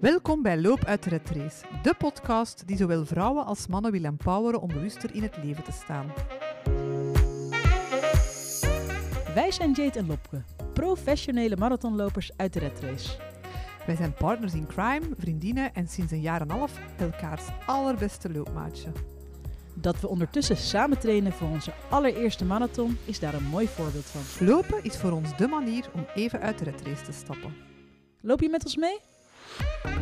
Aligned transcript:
Welkom 0.00 0.42
bij 0.42 0.60
Loop 0.60 0.84
uit 0.84 1.02
de 1.02 1.10
Red 1.10 1.30
Race, 1.30 1.64
de 1.82 1.94
podcast 1.98 2.66
die 2.66 2.76
zowel 2.76 3.06
vrouwen 3.06 3.44
als 3.44 3.66
mannen 3.66 3.92
wil 3.92 4.04
empoweren 4.04 4.60
om 4.60 4.68
bewuster 4.68 5.14
in 5.14 5.22
het 5.22 5.36
leven 5.42 5.64
te 5.64 5.72
staan. 5.72 6.12
Wij 9.34 9.50
zijn 9.50 9.72
Jade 9.72 9.98
en 9.98 10.06
Lopke, 10.06 10.42
professionele 10.72 11.56
marathonlopers 11.56 12.30
uit 12.36 12.52
de 12.52 12.58
Red 12.58 12.80
Race. 12.80 13.16
Wij 13.86 13.96
zijn 13.96 14.14
partners 14.14 14.54
in 14.54 14.66
crime, 14.66 15.08
vriendinnen 15.18 15.74
en 15.74 15.88
sinds 15.88 16.12
een 16.12 16.20
jaar 16.20 16.40
en 16.40 16.50
een 16.50 16.56
half 16.56 16.78
elkaars 16.98 17.44
allerbeste 17.66 18.32
loopmaatje. 18.32 18.92
Dat 19.74 20.00
we 20.00 20.08
ondertussen 20.08 20.56
samen 20.56 20.98
trainen 20.98 21.32
voor 21.32 21.48
onze 21.48 21.72
allereerste 21.90 22.44
marathon 22.44 22.98
is 23.04 23.20
daar 23.20 23.34
een 23.34 23.48
mooi 23.48 23.68
voorbeeld 23.68 24.06
van. 24.06 24.46
Lopen 24.46 24.84
is 24.84 24.96
voor 24.96 25.12
ons 25.12 25.36
de 25.36 25.46
manier 25.46 25.90
om 25.94 26.06
even 26.14 26.40
uit 26.40 26.58
de 26.58 26.64
Red 26.64 26.82
Race 26.82 27.04
te 27.04 27.12
stappen. 27.12 27.54
Loop 28.20 28.40
je 28.40 28.48
met 28.48 28.64
ons 28.64 28.76
mee? 28.76 28.98
Sinds 29.80 29.92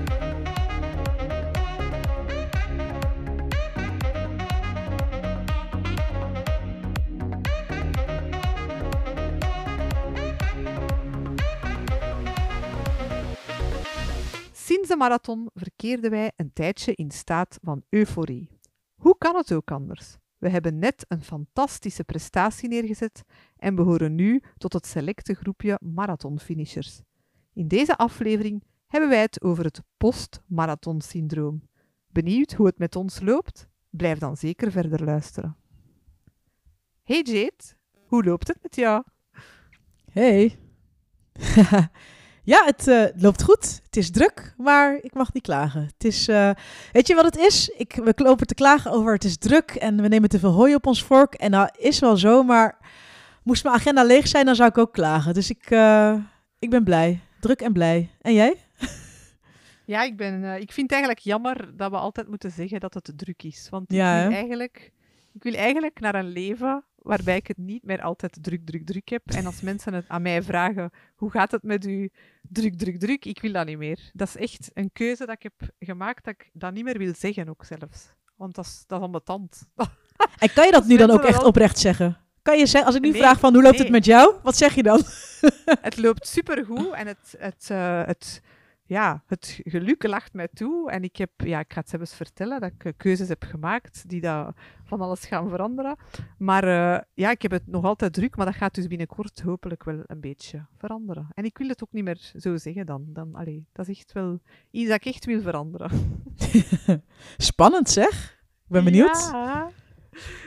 de 14.88 14.96
marathon 14.96 15.50
verkeerden 15.54 16.10
wij 16.10 16.32
een 16.36 16.52
tijdje 16.52 16.94
in 16.94 17.10
staat 17.10 17.58
van 17.62 17.82
euforie. 17.88 18.48
Hoe 18.94 19.18
kan 19.18 19.36
het 19.36 19.52
ook 19.52 19.70
anders? 19.70 20.16
We 20.38 20.48
hebben 20.48 20.78
net 20.78 21.04
een 21.08 21.22
fantastische 21.22 22.04
prestatie 22.04 22.68
neergezet 22.68 23.22
en 23.56 23.74
behoren 23.74 24.14
nu 24.14 24.42
tot 24.56 24.72
het 24.72 24.86
selecte 24.86 25.34
groepje 25.34 25.78
marathonfinishers. 25.82 27.00
In 27.52 27.68
deze 27.68 27.96
aflevering 27.96 28.62
hebben 28.88 29.08
wij 29.08 29.20
het 29.20 29.42
over 29.42 29.64
het 29.64 29.82
post-marathon-syndroom. 29.96 31.62
Benieuwd 32.08 32.52
hoe 32.52 32.66
het 32.66 32.78
met 32.78 32.96
ons 32.96 33.20
loopt? 33.20 33.68
Blijf 33.90 34.18
dan 34.18 34.36
zeker 34.36 34.70
verder 34.70 35.04
luisteren. 35.04 35.56
Hey 37.02 37.22
Jade, 37.22 37.76
hoe 38.06 38.24
loopt 38.24 38.48
het 38.48 38.58
met 38.62 38.76
jou? 38.76 39.02
Hey. 40.12 40.58
ja, 42.52 42.64
het 42.64 42.88
eh, 42.88 43.04
loopt 43.14 43.42
goed. 43.42 43.80
Het 43.84 43.96
is 43.96 44.10
druk, 44.10 44.54
maar 44.56 44.98
ik 45.02 45.14
mag 45.14 45.32
niet 45.32 45.42
klagen. 45.42 45.82
Het 45.82 46.04
is, 46.04 46.28
eh, 46.28 46.50
weet 46.92 47.06
je 47.06 47.14
wat 47.14 47.24
het 47.24 47.36
is? 47.36 47.68
Ik, 47.68 47.94
we 47.94 48.12
lopen 48.16 48.46
te 48.46 48.54
klagen 48.54 48.90
over 48.90 49.12
het 49.12 49.24
is 49.24 49.36
druk 49.36 49.70
en 49.70 50.00
we 50.00 50.08
nemen 50.08 50.28
te 50.28 50.38
veel 50.38 50.52
hooi 50.52 50.74
op 50.74 50.86
ons 50.86 51.04
vork. 51.04 51.34
En 51.34 51.50
dat 51.50 51.76
is 51.78 51.98
wel 51.98 52.16
zo, 52.16 52.42
maar 52.42 52.78
moest 53.42 53.64
mijn 53.64 53.76
agenda 53.76 54.04
leeg 54.04 54.28
zijn, 54.28 54.44
dan 54.44 54.54
zou 54.54 54.68
ik 54.68 54.78
ook 54.78 54.92
klagen. 54.92 55.34
Dus 55.34 55.50
ik, 55.50 55.70
eh, 55.70 56.14
ik 56.58 56.70
ben 56.70 56.84
blij. 56.84 57.20
Druk 57.40 57.60
en 57.60 57.72
blij. 57.72 58.10
En 58.20 58.34
jij? 58.34 58.67
Ja, 59.88 60.02
ik, 60.02 60.16
ben, 60.16 60.44
eh, 60.44 60.60
ik 60.60 60.72
vind 60.72 60.90
het 60.90 60.90
eigenlijk 60.90 61.20
jammer 61.20 61.76
dat 61.76 61.90
we 61.90 61.96
altijd 61.96 62.28
moeten 62.28 62.50
zeggen 62.50 62.80
dat 62.80 62.94
het 62.94 63.04
te 63.04 63.14
druk 63.14 63.42
is. 63.42 63.66
Want 63.70 63.92
Ja, 63.92 64.16
ik, 64.22 64.28
wil 64.28 64.36
eigenlijk, 64.36 64.92
ik 65.32 65.42
wil 65.42 65.54
eigenlijk 65.54 66.00
naar 66.00 66.14
een 66.14 66.28
leven 66.28 66.84
waarbij 66.96 67.36
ik 67.36 67.46
het 67.46 67.56
niet 67.56 67.84
meer 67.84 68.02
altijd 68.02 68.38
druk, 68.40 68.66
druk, 68.66 68.86
druk 68.86 69.08
heb. 69.08 69.22
En 69.24 69.46
als 69.46 69.60
mensen 69.60 69.94
het 69.94 70.04
aan 70.08 70.22
mij 70.22 70.42
vragen, 70.42 70.90
hoe 71.16 71.30
gaat 71.30 71.50
het 71.50 71.62
met 71.62 71.86
u? 71.86 72.10
Druk, 72.42 72.78
druk, 72.78 72.98
druk. 72.98 73.24
Ik 73.24 73.40
wil 73.40 73.52
dat 73.52 73.66
niet 73.66 73.78
meer. 73.78 74.10
Dat 74.12 74.28
is 74.28 74.36
echt 74.36 74.70
een 74.74 74.90
keuze 74.92 75.26
dat 75.26 75.34
ik 75.34 75.42
heb 75.42 75.70
gemaakt 75.78 76.24
dat 76.24 76.34
ik 76.34 76.50
dat 76.52 76.72
niet 76.72 76.84
meer 76.84 76.98
wil 76.98 77.14
zeggen 77.14 77.48
ook 77.48 77.64
zelfs. 77.64 78.08
Want 78.36 78.54
dat 78.54 78.64
is, 78.64 78.84
dat 78.86 78.98
is 78.98 79.04
ambetant. 79.04 79.62
En 80.38 80.52
kan 80.52 80.66
je 80.66 80.72
dat 80.72 80.86
nu 80.86 80.96
dan 80.96 81.10
ook 81.10 81.22
echt 81.22 81.44
oprecht 81.44 81.78
zeggen? 81.78 82.18
Kan 82.42 82.58
je 82.58 82.66
zeggen, 82.66 82.86
als 82.86 82.94
ik 82.94 83.02
nu 83.02 83.10
Nee, 83.10 83.20
vraag 83.20 83.38
van 83.38 83.54
hoe 83.54 83.62
loopt 83.62 83.78
het 83.78 83.90
met 83.90 84.04
jou? 84.04 84.34
Wat 84.42 84.56
zeg 84.56 84.74
je 84.74 84.82
dan? 84.82 85.02
het 85.80 85.96
loopt 85.96 86.26
supergoed 86.26 86.90
en 86.92 87.06
het, 87.06 87.34
het, 87.38 87.68
eh, 87.70 88.06
het, 88.06 88.42
ja, 88.88 89.22
het 89.26 89.60
geluk 89.64 90.02
lacht 90.06 90.32
mij 90.32 90.48
toe. 90.48 90.90
En 90.90 91.02
ik 91.02 91.16
heb, 91.16 91.30
ja, 91.36 91.60
ik 91.60 91.72
ga 91.72 91.80
het 91.80 91.88
zelfs 91.88 92.14
vertellen, 92.14 92.60
dat 92.60 92.72
ik 92.72 92.84
eh, 92.84 92.92
keuzes 92.96 93.28
heb 93.28 93.42
gemaakt 93.42 94.08
die 94.08 94.20
dat 94.20 94.54
van 94.84 95.00
alles 95.00 95.24
gaan 95.26 95.48
veranderen. 95.48 95.96
Maar 96.38 96.64
eh, 96.64 97.02
ja, 97.14 97.30
ik 97.30 97.42
heb 97.42 97.50
het 97.50 97.66
nog 97.66 97.84
altijd 97.84 98.12
druk, 98.12 98.36
maar 98.36 98.46
dat 98.46 98.54
gaat 98.54 98.74
dus 98.74 98.86
binnenkort 98.86 99.40
hopelijk 99.40 99.84
wel 99.84 100.02
een 100.06 100.20
beetje 100.20 100.66
veranderen. 100.76 101.28
En 101.34 101.44
ik 101.44 101.58
wil 101.58 101.68
het 101.68 101.82
ook 101.82 101.92
niet 101.92 102.04
meer 102.04 102.30
zo 102.36 102.56
zeggen 102.56 102.86
dan. 102.86 103.04
dan 103.08 103.34
allee, 103.34 103.66
dat 103.72 103.88
is 103.88 103.98
echt 103.98 104.12
wel 104.12 104.40
iets 104.70 104.88
dat 104.88 104.96
ik 104.96 105.06
echt 105.06 105.24
wil 105.24 105.40
veranderen. 105.40 105.90
Spannend 107.36 107.90
zeg. 107.90 108.40
Ik 108.64 108.74
ben 108.74 108.84
benieuwd. 108.84 109.28
Ja. 109.32 109.70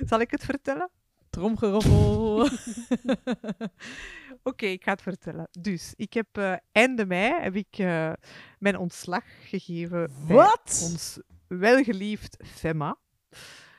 Zal 0.05 0.19
ik 0.19 0.31
het 0.31 0.43
vertellen? 0.45 0.89
Tromgeroffel. 1.29 2.47
Oké, 4.43 4.65
ik 4.65 4.83
ga 4.83 4.91
het 4.91 5.01
vertellen. 5.01 5.47
Dus, 5.59 5.93
ik 5.95 6.13
heb 6.13 6.27
eh, 6.37 6.53
einde 6.71 7.05
mei 7.05 7.41
heb 7.41 7.55
ik, 7.55 7.77
eh, 7.77 8.11
mijn 8.59 8.77
ontslag 8.77 9.23
gegeven 9.43 10.11
bij 10.27 10.35
Wat? 10.35 10.81
ons 10.91 11.19
welgeliefd 11.47 12.37
Femma. 12.45 12.97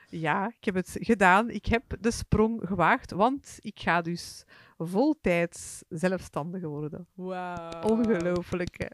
Ja, 0.09 0.47
ik 0.47 0.65
heb 0.65 0.75
het 0.75 0.97
gedaan. 0.99 1.49
Ik 1.49 1.65
heb 1.65 1.83
de 1.99 2.11
sprong 2.11 2.61
gewaagd, 2.67 3.11
want 3.11 3.57
ik 3.59 3.79
ga 3.79 4.01
dus 4.01 4.43
voltijds 4.77 5.83
zelfstandige 5.89 6.67
worden. 6.67 7.07
Wauw. 7.13 7.81
Ongelooflijk, 7.81 8.77
hè? 8.77 8.87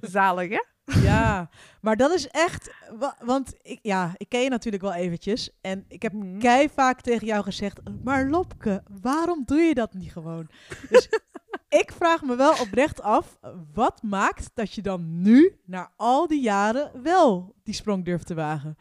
Zalig, 0.16 0.50
hè? 0.50 0.64
Ja, 1.02 1.50
maar 1.80 1.96
dat 1.96 2.10
is 2.12 2.28
echt... 2.28 2.74
wa- 2.98 3.16
Want 3.24 3.54
ik, 3.62 3.78
ja, 3.82 4.14
ik 4.16 4.28
ken 4.28 4.40
je 4.40 4.48
natuurlijk 4.48 4.82
wel 4.82 4.92
eventjes. 4.94 5.50
En 5.60 5.84
ik 5.88 6.02
heb 6.02 6.12
Mhm. 6.12 6.38
kei 6.38 6.68
vaak 6.68 7.00
tegen 7.00 7.26
jou 7.26 7.42
gezegd... 7.42 7.80
Maar 8.02 8.28
Lopke, 8.28 8.82
waarom 9.00 9.42
doe 9.46 9.58
je 9.60 9.74
dat 9.74 9.94
niet 9.94 10.12
gewoon? 10.12 10.48
Dus 10.88 11.08
ik 11.82 11.92
vraag 11.92 12.22
me 12.22 12.36
wel 12.36 12.52
oprecht 12.60 13.02
af... 13.02 13.38
Wat 13.74 14.02
maakt 14.02 14.50
dat 14.54 14.74
je 14.74 14.82
dan 14.82 15.20
nu, 15.22 15.58
na 15.64 15.90
al 15.96 16.26
die 16.26 16.40
jaren... 16.42 17.02
wel 17.02 17.54
die 17.62 17.74
sprong 17.74 18.04
durft 18.04 18.26
te 18.26 18.34
wagen? 18.34 18.76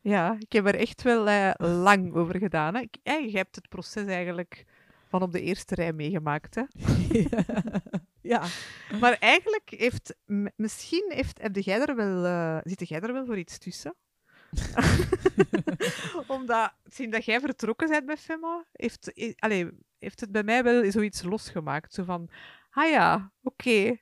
Ja, 0.00 0.36
ik 0.38 0.52
heb 0.52 0.66
er 0.66 0.74
echt 0.78 1.02
wel 1.02 1.28
eh, 1.28 1.50
lang 1.58 2.14
over 2.14 2.38
gedaan. 2.38 2.74
Hè. 2.74 2.80
Ik, 2.80 2.96
je 3.02 3.36
hebt 3.36 3.54
het 3.56 3.68
proces 3.68 4.06
eigenlijk 4.06 4.64
van 5.08 5.22
op 5.22 5.32
de 5.32 5.40
eerste 5.40 5.74
rij 5.74 5.92
meegemaakt, 5.92 6.54
hè? 6.54 6.62
ja. 7.08 7.44
Maar 9.00 9.12
eigenlijk 9.12 9.70
heeft, 9.76 10.14
misschien 10.56 11.04
heeft, 11.08 11.42
heb 11.42 11.56
jij 11.56 11.80
er 11.80 11.96
wel, 11.96 12.24
eh, 12.24 12.58
zit 12.62 12.88
jij 12.88 13.00
er 13.00 13.12
wel 13.12 13.26
voor 13.26 13.38
iets 13.38 13.58
tussen? 13.58 13.94
Omdat, 16.26 16.72
sinds 16.84 17.16
dat 17.16 17.24
jij 17.24 17.40
vertrokken 17.40 17.88
bent 17.88 18.06
met 18.06 18.20
Femma, 18.20 18.64
heeft, 18.72 19.12
allee, 19.38 19.68
heeft 19.98 20.20
het 20.20 20.32
bij 20.32 20.42
mij 20.42 20.62
wel 20.62 20.90
zoiets 20.90 21.22
losgemaakt. 21.22 21.94
Zo 21.94 22.04
van, 22.04 22.28
ah 22.70 22.90
ja, 22.90 23.32
oké. 23.42 23.96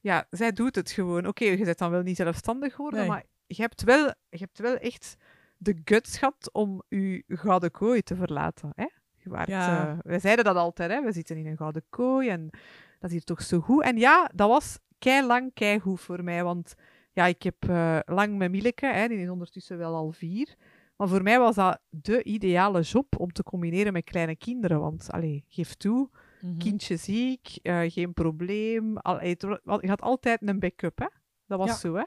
Ja, 0.00 0.26
zij 0.30 0.52
doet 0.52 0.74
het 0.74 0.90
gewoon. 0.90 1.26
Oké, 1.26 1.44
je 1.44 1.64
bent 1.64 1.78
dan 1.78 1.90
wel 1.90 2.02
niet 2.02 2.16
zelfstandig 2.16 2.74
geworden, 2.74 3.00
Nee. 3.00 3.08
maar 3.08 3.24
je 3.46 3.62
hebt, 3.62 3.82
wel, 3.82 4.04
je 4.28 4.38
hebt 4.38 4.58
wel 4.58 4.76
echt 4.76 5.16
de 5.56 5.80
guts 5.84 6.18
gehad 6.18 6.50
om 6.52 6.82
je 6.88 7.22
gouden 7.28 7.70
kooi 7.70 8.02
te 8.02 8.16
verlaten. 8.16 8.70
Hè? 8.74 8.86
Je 9.16 9.30
waart, 9.30 9.48
Ja. 9.48 9.88
eh, 9.88 9.98
wij 10.02 10.18
zeiden 10.18 10.44
dat 10.44 10.56
altijd, 10.56 10.90
hè? 10.90 11.02
we 11.02 11.12
zitten 11.12 11.36
in 11.36 11.46
een 11.46 11.56
gouden 11.56 11.84
kooi 11.88 12.28
en 12.28 12.50
dat 12.98 13.10
is 13.10 13.12
hier 13.16 13.24
toch 13.24 13.42
zo 13.42 13.60
goed. 13.60 13.82
En 13.82 13.96
ja, 13.96 14.30
dat 14.34 14.48
was 14.48 14.78
kei 14.98 15.26
lang, 15.26 15.50
kei 15.54 15.78
goed 15.80 16.00
voor 16.00 16.24
mij, 16.24 16.44
want 16.44 16.74
ja, 17.12 17.26
ik 17.26 17.42
heb 17.42 17.68
eh, 17.68 17.98
lang 18.04 18.36
met 18.38 18.50
Mileke, 18.50 18.86
hè, 18.86 19.08
die 19.08 19.18
is 19.18 19.28
ondertussen 19.28 19.78
wel 19.78 19.94
al 19.94 20.12
vier. 20.12 20.54
Maar 20.96 21.08
voor 21.08 21.22
mij 21.22 21.38
was 21.38 21.54
dat 21.54 21.80
de 21.90 22.22
ideale 22.22 22.80
job 22.80 23.18
om 23.20 23.32
te 23.32 23.42
combineren 23.42 23.92
met 23.92 24.04
kleine 24.04 24.36
kinderen. 24.36 24.80
Want, 24.80 25.10
allee, 25.10 25.44
geef 25.48 25.74
toe, 25.74 26.10
Mhm. 26.40 26.58
kindje 26.58 26.96
ziek, 26.96 27.58
eh, 27.62 27.80
geen 27.86 28.12
probleem. 28.12 28.96
Al, 28.96 29.18
het 29.20 29.42
wa- 29.42 29.60
wel, 29.64 29.80
je 29.82 29.88
had 29.88 30.00
altijd 30.00 30.42
een 30.48 30.58
backup, 30.58 30.98
hè? 30.98 31.06
Dat 31.46 31.58
was 31.58 31.68
Ja. 31.68 31.74
zo, 31.74 31.94
hè? 31.94 32.02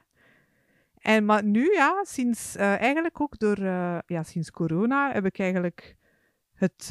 En, 0.97 1.25
maar 1.25 1.43
nu, 1.43 1.71
ja, 1.73 2.03
sinds 2.03 2.55
eh, 2.55 2.79
eigenlijk 2.81 3.21
ook 3.21 3.39
door, 3.39 3.59
ja, 4.05 4.23
sinds 4.23 4.51
corona 4.51 5.11
heb 5.11 5.25
ik 5.25 5.39
eigenlijk 5.39 5.95
het, 6.53 6.89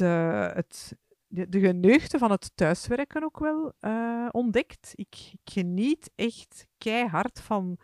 het, 0.55 0.95
de, 1.31 1.49
de 1.49 2.07
van 2.17 2.31
het 2.31 2.51
thuiswerken 2.55 3.23
ook 3.23 3.39
wel 3.39 3.73
eh, 3.79 4.27
ontdekt. 4.31 4.91
Ik, 4.95 5.15
ik 5.31 5.53
geniet 5.53 6.11
echt 6.15 6.67
keihard 6.77 7.39
van 7.39 7.77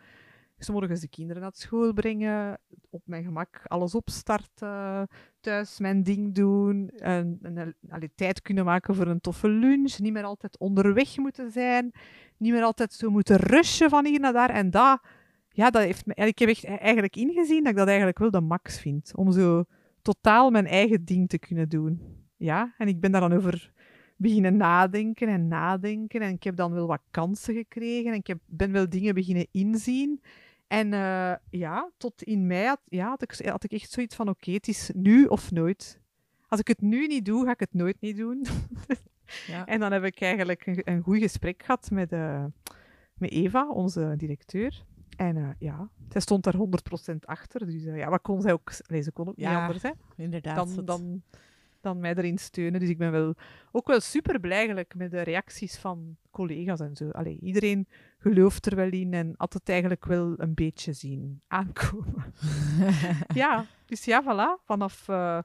morgens 0.72 1.00
de 1.00 1.08
kinderen 1.08 1.42
naar 1.42 1.52
school 1.54 1.92
brengen, 1.92 2.60
op 2.90 3.02
mijn 3.04 3.24
gemak 3.24 3.60
alles 3.64 3.94
opstarten, 3.94 5.08
thuis 5.40 5.78
mijn 5.78 6.02
ding 6.02 6.34
doen, 6.34 6.88
en, 6.88 7.38
en, 7.42 7.76
tijd 8.14 8.42
kunnen 8.42 8.64
maken 8.64 8.94
voor 8.94 9.06
een 9.06 9.20
toffe 9.20 9.48
lunch, 9.48 9.98
niet 9.98 10.12
meer 10.12 10.24
altijd 10.24 10.58
onderweg 10.58 11.16
moeten 11.16 11.50
zijn, 11.50 11.92
niet 12.36 12.52
meer 12.52 12.62
altijd 12.62 12.92
zo 12.92 13.10
moeten 13.10 13.36
rushen 13.36 13.90
van 13.90 14.06
hier 14.06 14.20
naar 14.20 14.32
daar. 14.32 14.50
En 14.50 14.70
dat, 14.70 15.00
ja, 15.48 15.70
dat 15.70 15.82
heeft 15.82 16.06
me, 16.06 16.14
ik 16.14 16.38
heb 16.38 16.48
echt 16.48 16.64
eigenlijk 16.64 17.16
ingezien 17.16 17.62
dat 17.62 17.72
ik 17.72 17.78
dat 17.78 17.86
eigenlijk 17.86 18.18
wel 18.18 18.30
de 18.30 18.40
max 18.40 18.80
vind, 18.80 19.16
om 19.16 19.32
zo 19.32 19.64
totaal 20.02 20.50
mijn 20.50 20.66
eigen 20.66 21.04
ding 21.04 21.28
te 21.28 21.38
kunnen 21.38 21.68
doen. 21.68 22.17
Ja, 22.38 22.74
en 22.78 22.88
ik 22.88 23.00
ben 23.00 23.12
daar 23.12 23.20
dan 23.20 23.32
over 23.32 23.72
beginnen 24.16 24.56
nadenken 24.56 25.28
en 25.28 25.48
nadenken. 25.48 26.20
En 26.20 26.32
ik 26.32 26.42
heb 26.42 26.56
dan 26.56 26.72
wel 26.72 26.86
wat 26.86 27.00
kansen 27.10 27.54
gekregen. 27.54 28.10
En 28.10 28.18
ik 28.18 28.26
heb, 28.26 28.38
ben 28.46 28.72
wel 28.72 28.88
dingen 28.88 29.14
beginnen 29.14 29.46
inzien. 29.50 30.20
En 30.66 30.92
eh, 30.92 31.34
ja, 31.50 31.90
tot 31.96 32.22
in 32.22 32.46
mei 32.46 32.66
had, 32.66 32.80
ja, 32.84 33.08
had, 33.08 33.22
ik, 33.22 33.46
had 33.46 33.64
ik 33.64 33.72
echt 33.72 33.90
zoiets 33.90 34.16
van: 34.16 34.28
oké, 34.28 34.50
het 34.50 34.68
is 34.68 34.90
nu 34.94 35.24
of 35.24 35.50
nooit. 35.50 36.00
Als 36.48 36.60
ik 36.60 36.68
het 36.68 36.80
nu 36.80 37.06
niet 37.06 37.24
doe, 37.24 37.44
ga 37.44 37.52
ik 37.52 37.60
het 37.60 37.74
nooit 37.74 38.00
niet 38.00 38.16
doen. 38.16 38.46
Ja. 39.46 39.66
En 39.72 39.80
dan 39.80 39.92
heb 39.92 40.04
ik 40.04 40.20
eigenlijk 40.20 40.66
een, 40.66 40.80
een 40.84 41.02
goed 41.02 41.18
gesprek 41.18 41.62
gehad 41.62 41.90
met, 41.90 42.12
eh, 42.12 42.44
met 43.14 43.30
Eva, 43.30 43.68
onze 43.68 44.14
directeur. 44.16 44.84
En 45.16 45.36
eh, 45.36 45.48
ja, 45.58 45.90
zij 46.08 46.20
stond 46.20 46.44
daar 46.44 46.54
100% 47.12 47.16
achter. 47.24 47.66
Dus 47.66 47.82
ja, 47.82 48.10
wat 48.10 48.22
kon 48.22 48.40
zij 48.40 48.52
ook... 48.52 48.72
Nee, 48.86 49.02
ze 49.02 49.12
kon 49.12 49.28
ook 49.28 49.36
niet 49.36 49.46
Ja, 49.46 49.62
anders, 49.62 49.82
hè. 49.82 49.90
Inderdaad. 50.16 50.74
Dan, 50.74 50.84
dan, 50.84 51.22
dan 51.88 52.00
mij 52.00 52.14
erin 52.14 52.38
steunen. 52.38 52.80
Dus 52.80 52.88
ik 52.88 52.98
ben 52.98 53.10
wel, 53.10 53.34
ook 53.72 53.86
wel 53.86 54.00
super 54.00 54.40
blij 54.40 54.56
eigenlijk 54.56 54.94
met 54.94 55.10
de 55.10 55.20
reacties 55.20 55.76
van 55.76 56.16
collega's 56.30 56.80
en 56.80 56.96
zo. 56.96 57.10
Allee, 57.10 57.38
iedereen 57.40 57.88
gelooft 58.18 58.66
er 58.66 58.76
wel 58.76 58.90
in 58.90 59.14
en 59.14 59.34
had 59.36 59.52
het 59.52 59.68
eigenlijk 59.68 60.04
wel 60.04 60.34
een 60.36 60.54
beetje 60.54 60.92
zien 60.92 61.40
aankomen. 61.46 62.34
ja, 63.34 63.64
dus 63.86 64.04
ja, 64.04 64.22
voilà. 64.22 64.64
Vanaf 64.64 65.08
eh 65.08 65.38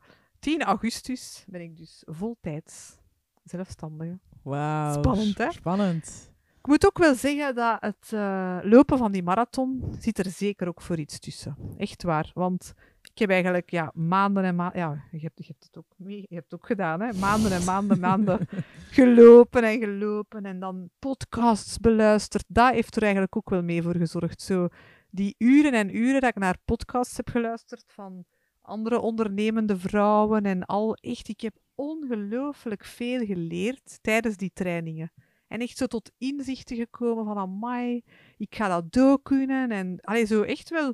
10 0.44 0.62
augustus 0.64 1.44
ben 1.48 1.62
ik 1.62 1.78
dus 1.78 2.04
voltijds 2.06 2.96
zelfstandige. 3.44 4.20
Wauw. 4.42 4.94
Spannend, 4.94 5.38
hè? 5.38 5.52
Spannend. 5.52 6.32
Ik 6.60 6.68
moet 6.68 6.86
ook 6.86 6.98
wel 6.98 7.16
zeggen 7.16 7.56
dat 7.56 7.78
het 7.82 8.14
eh, 8.14 8.58
lopen 8.62 8.98
van 8.98 9.12
die 9.12 9.24
marathon 9.24 9.96
zit 10.00 10.18
er 10.18 10.30
zeker 10.30 10.68
ook 10.68 10.82
voor 10.82 11.00
iets 11.00 11.20
tussen. 11.20 11.58
Echt 11.78 12.04
waar. 12.04 12.32
Want 12.34 12.74
ik 13.14 13.20
heb 13.20 13.30
eigenlijk 13.30 13.72
ja, 13.72 13.92
maanden 13.96 14.44
en 14.44 14.56
maanden... 14.56 14.80
Ja, 14.80 15.04
je 15.12 15.20
hebt, 15.20 15.38
je 15.38 15.46
hebt 15.48 15.64
het 15.64 15.78
ook 15.78 15.94
mee, 15.98 16.26
je 16.30 16.36
hebt 16.36 16.52
het 16.52 16.60
ook 16.60 16.66
gedaan, 16.66 17.02
hè. 17.02 17.14
Maanden 17.14 17.52
en 17.52 17.64
maanden, 17.64 18.00
maanden 18.00 18.48
gelopen 18.98 19.64
en 19.64 19.80
gelopen 19.80 20.46
en 20.46 20.60
dan 20.60 20.90
podcasts 21.00 21.80
beluisterd. 21.80 22.44
Dat 22.48 22.74
heeft 22.74 22.96
er 22.96 23.02
eigenlijk 23.02 23.36
ook 23.36 23.50
wel 23.50 23.64
mee 23.64 23.82
voor 23.82 23.96
gezorgd. 23.96 24.42
Zo 24.42 24.68
die 25.10 25.36
uren 25.38 25.74
en 25.74 25.96
uren 25.96 26.22
dat 26.22 26.30
ik 26.30 26.36
naar 26.36 26.58
podcasts 26.66 27.18
heb 27.18 27.30
geluisterd 27.30 27.84
van 27.88 28.26
andere 28.62 29.00
ondernemende 29.00 29.78
vrouwen 29.78 30.44
en 30.44 30.66
al. 30.66 30.96
Echt, 30.96 31.28
ik 31.28 31.42
heb 31.42 31.56
ongelooflijk 31.76 32.86
veel 32.86 33.26
geleerd 33.26 34.00
tijdens 34.02 34.38
die 34.38 34.52
trainingen. 34.54 35.12
En 35.48 35.60
echt 35.60 35.78
zo 35.78 35.86
tot 35.86 36.12
inzichten 36.18 36.78
gekomen 36.78 37.26
van, 37.26 37.38
amai, 37.38 38.04
ik 38.38 38.56
ga 38.56 38.68
dat 38.68 39.04
ook 39.04 39.24
kunnen. 39.24 39.72
En 39.72 40.00
allee, 40.02 40.26
zo 40.26 40.42
echt 40.42 40.70
wel 40.70 40.94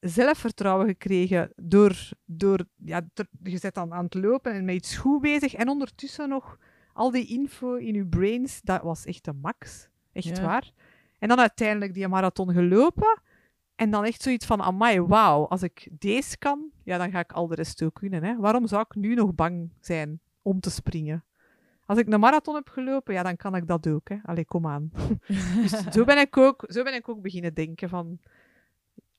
zelfvertrouwen 0.00 0.86
gekregen 0.86 1.52
door, 1.56 2.08
door 2.24 2.64
ja, 2.84 3.00
ter- 3.14 3.28
je 3.42 3.58
bent 3.60 3.74
dan 3.74 3.92
aan 3.92 4.04
het 4.04 4.14
lopen 4.14 4.52
en 4.52 4.64
met 4.64 4.74
iets 4.74 4.96
goed 4.96 5.20
bezig. 5.20 5.54
En 5.54 5.68
ondertussen 5.68 6.28
nog 6.28 6.58
al 6.92 7.10
die 7.10 7.26
info 7.26 7.74
in 7.74 7.94
je 7.94 8.06
brains, 8.06 8.60
dat 8.62 8.82
was 8.82 9.04
echt 9.04 9.24
de 9.24 9.32
max. 9.32 9.88
Echt 10.12 10.36
Ja. 10.36 10.42
waar. 10.42 10.72
En 11.18 11.28
dan 11.28 11.38
uiteindelijk 11.40 11.94
die 11.94 12.08
marathon 12.08 12.52
gelopen. 12.52 13.20
En 13.74 13.90
dan 13.90 14.04
echt 14.04 14.22
zoiets 14.22 14.46
van, 14.46 14.62
amai, 14.62 15.00
wauw, 15.00 15.46
als 15.46 15.62
ik 15.62 15.88
deze 15.92 16.38
kan, 16.38 16.70
ja, 16.84 16.98
dan 16.98 17.10
ga 17.10 17.18
ik 17.18 17.32
al 17.32 17.46
de 17.46 17.54
rest 17.54 17.82
ook 17.82 17.94
kunnen. 17.94 18.22
Hè. 18.24 18.36
Waarom 18.36 18.66
zou 18.66 18.84
ik 18.88 18.94
nu 18.94 19.14
nog 19.14 19.34
bang 19.34 19.72
zijn 19.80 20.20
om 20.42 20.60
te 20.60 20.70
springen? 20.70 21.24
Als 21.86 21.98
ik 21.98 22.12
een 22.12 22.20
marathon 22.20 22.54
heb 22.54 22.68
gelopen, 22.68 23.14
ja, 23.14 23.22
dan 23.22 23.36
kan 23.36 23.54
ik 23.56 23.66
dat 23.66 23.86
ook. 23.86 24.08
Hè. 24.08 24.16
Allee, 24.22 24.44
kom 24.44 24.66
aan. 24.66 24.90
Dus 25.62 25.82
zo 25.92 26.04
ben, 26.04 26.18
ik 26.18 26.36
ook, 26.36 26.64
zo 26.68 26.82
ben 26.82 26.94
ik 26.94 27.08
ook 27.08 27.22
beginnen 27.22 27.54
denken 27.54 27.88
van... 27.88 28.18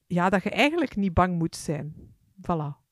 Ja, 0.07 0.29
dat 0.29 0.43
je 0.43 0.49
eigenlijk 0.49 0.95
niet 0.95 1.13
bang 1.13 1.37
moet 1.37 1.55
zijn. 1.55 1.95
Voilà. 2.41 2.85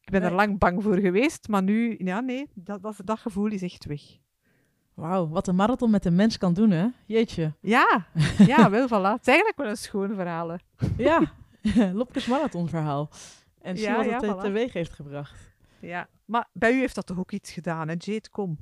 Ik 0.00 0.10
ben 0.10 0.22
er 0.22 0.28
Nee. 0.28 0.36
lang 0.36 0.58
bang 0.58 0.82
voor 0.82 0.98
geweest, 0.98 1.48
maar 1.48 1.62
nu... 1.62 1.94
Ja, 1.98 2.20
nee, 2.20 2.48
dat, 2.54 2.82
dat, 2.82 2.96
dat 3.04 3.18
gevoel 3.18 3.46
is 3.46 3.62
echt 3.62 3.84
weg. 3.84 4.00
Wauw, 4.94 5.28
wat 5.28 5.46
een 5.48 5.54
marathon 5.56 5.90
met 5.90 6.04
een 6.04 6.14
mens 6.14 6.38
kan 6.38 6.54
doen, 6.54 6.70
hè? 6.70 6.86
Jeetje. 7.06 7.54
Ja, 7.60 8.06
ja, 8.46 8.70
wel, 8.70 8.86
voilà. 8.86 9.12
Het 9.12 9.20
is 9.20 9.26
eigenlijk 9.26 9.56
wel 9.56 9.68
een 9.68 9.76
schoon 9.76 10.14
verhaal, 10.14 10.48
hè. 10.48 10.56
Ja, 10.96 11.32
Lopkes 11.92 12.26
marathonverhaal. 12.26 13.10
En 13.62 13.76
zie 13.76 13.86
Ja, 13.88 13.96
wat 13.96 14.04
ja, 14.04 14.16
het 14.20 14.36
voilà. 14.36 14.40
teweeg 14.40 14.72
heeft 14.72 14.92
gebracht. 14.92 15.50
Ja. 15.80 16.08
Maar 16.24 16.48
bij 16.52 16.72
u 16.72 16.78
heeft 16.78 16.94
dat 16.94 17.06
toch 17.06 17.18
ook 17.18 17.32
iets 17.32 17.52
gedaan, 17.52 17.88
hè, 17.88 17.94
Jade? 17.98 18.30
Kom. 18.30 18.58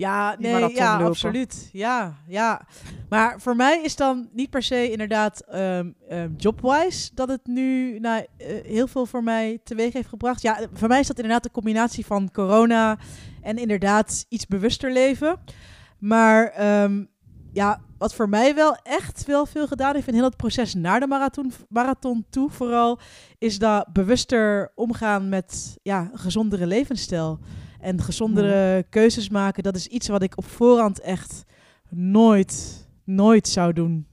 Ja, 0.00 0.36
nee, 0.38 0.74
ja, 0.74 0.92
lopen. 0.92 1.06
absoluut. 1.06 1.68
Ja, 1.72 2.14
ja. 2.26 2.66
Maar 3.08 3.40
voor 3.40 3.56
mij 3.56 3.80
is 3.82 3.96
dan 3.96 4.28
niet 4.32 4.50
per 4.50 4.62
se 4.62 4.90
inderdaad 4.90 5.40
ehm, 5.40 5.90
ehm, 6.08 6.30
jobwise 6.36 7.10
dat 7.14 7.28
het 7.28 7.46
nu 7.46 7.98
nou, 7.98 8.26
heel 8.64 8.86
veel 8.86 9.06
voor 9.06 9.22
mij 9.22 9.58
teweeg 9.64 9.92
heeft 9.92 10.08
gebracht. 10.08 10.42
Ja, 10.42 10.58
voor 10.72 10.88
mij 10.88 11.00
is 11.00 11.06
dat 11.06 11.16
inderdaad 11.16 11.42
de 11.42 11.50
combinatie 11.50 12.06
van 12.06 12.30
corona 12.32 12.98
en 13.42 13.58
inderdaad 13.58 14.26
iets 14.28 14.46
bewuster 14.46 14.92
leven. 14.92 15.36
Maar 15.98 16.46
ehm, 16.46 17.04
ja, 17.52 17.80
wat 17.98 18.14
voor 18.14 18.28
mij 18.28 18.54
wel 18.54 18.76
echt 18.82 19.26
wel 19.26 19.46
veel 19.46 19.66
gedaan 19.66 19.94
heeft 19.94 20.08
in 20.08 20.14
heel 20.14 20.24
het 20.24 20.36
proces 20.36 20.74
naar 20.74 21.00
de 21.00 21.06
marathon, 21.06 21.52
marathon 21.68 22.24
toe 22.30 22.50
vooral, 22.50 22.98
is 23.38 23.58
dat 23.58 23.92
bewuster 23.92 24.72
omgaan 24.74 25.28
met 25.28 25.78
ja, 25.82 26.08
een 26.12 26.18
gezondere 26.18 26.66
levensstijl. 26.66 27.38
En 27.80 28.02
gezondere 28.02 28.86
keuzes 28.90 29.28
maken, 29.28 29.62
dat 29.62 29.76
is 29.76 29.86
iets 29.86 30.08
wat 30.08 30.22
ik 30.22 30.36
op 30.36 30.44
voorhand 30.44 31.00
echt 31.00 31.44
nooit, 31.88 32.86
nooit 33.04 33.48
zou 33.48 33.72
doen. 33.72 34.06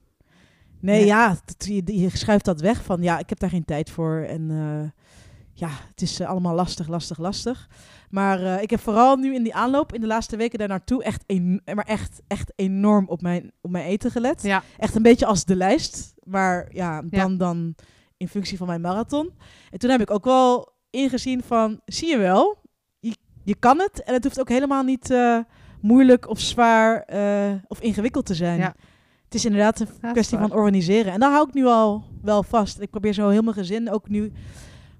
Nee, 0.80 0.96
Nee. 0.98 1.06
ja, 1.06 1.36
je, 1.58 2.00
je 2.00 2.16
schuift 2.16 2.44
dat 2.44 2.60
weg 2.60 2.84
van, 2.84 3.02
ja, 3.02 3.18
ik 3.18 3.28
heb 3.28 3.38
daar 3.38 3.50
geen 3.50 3.64
tijd 3.64 3.90
voor. 3.90 4.16
En 4.28 4.50
eh, 4.50 5.04
ja, 5.52 5.68
het 5.90 6.02
is 6.02 6.20
eh, 6.20 6.28
allemaal 6.28 6.54
lastig, 6.54 6.88
lastig, 6.88 7.18
lastig. 7.18 7.68
Maar 8.10 8.42
eh, 8.42 8.62
ik 8.62 8.70
heb 8.70 8.80
vooral 8.80 9.16
nu 9.16 9.34
in 9.34 9.42
die 9.42 9.54
aanloop, 9.54 9.94
in 9.94 10.00
de 10.00 10.06
laatste 10.06 10.36
weken 10.36 10.58
daar 10.58 10.68
naartoe, 10.68 11.02
echt, 11.04 11.24
en, 11.26 11.62
maar 11.74 11.84
echt, 11.86 12.20
echt 12.26 12.52
enorm 12.56 13.08
op 13.08 13.22
mijn, 13.22 13.52
op 13.60 13.70
mijn 13.70 13.84
eten 13.86 14.10
gelet. 14.10 14.42
Ja. 14.42 14.62
Echt 14.78 14.94
een 14.94 15.02
beetje 15.02 15.26
als 15.26 15.44
de 15.44 15.56
lijst, 15.56 16.14
maar 16.22 16.68
ja, 16.72 17.02
Ja. 17.10 17.22
dan, 17.22 17.36
dan 17.36 17.74
in 18.16 18.28
functie 18.28 18.56
van 18.58 18.66
mijn 18.66 18.80
marathon. 18.80 19.30
En 19.70 19.78
toen 19.78 19.90
heb 19.90 20.00
ik 20.00 20.10
ook 20.10 20.24
wel 20.24 20.72
ingezien 20.90 21.42
van, 21.42 21.80
zie 21.84 22.08
je 22.08 22.18
wel, 22.18 22.57
je, 23.48 23.56
kan 23.58 23.78
het. 23.78 24.02
En 24.02 24.14
het 24.14 24.24
hoeft 24.24 24.40
ook 24.40 24.48
helemaal 24.48 24.82
niet 24.82 25.10
eh, 25.10 25.38
moeilijk 25.80 26.28
of 26.28 26.40
zwaar 26.40 27.02
eh, 27.02 27.54
of 27.68 27.80
ingewikkeld 27.80 28.26
te 28.26 28.34
zijn. 28.34 28.58
Ja. 28.58 28.74
Het 29.24 29.34
is 29.34 29.44
inderdaad 29.44 29.80
een 29.80 29.88
Ja, 30.02 30.12
kwestie 30.12 30.38
van 30.38 30.52
organiseren. 30.52 31.12
En 31.12 31.20
daar 31.20 31.30
hou 31.30 31.48
ik 31.48 31.54
nu 31.54 31.66
al 31.66 32.04
wel 32.22 32.42
vast. 32.42 32.80
Ik 32.80 32.90
probeer 32.90 33.12
zo 33.12 33.28
heel 33.28 33.42
mijn 33.42 33.56
gezin 33.56 33.90
ook 33.90 34.08
nu 34.08 34.32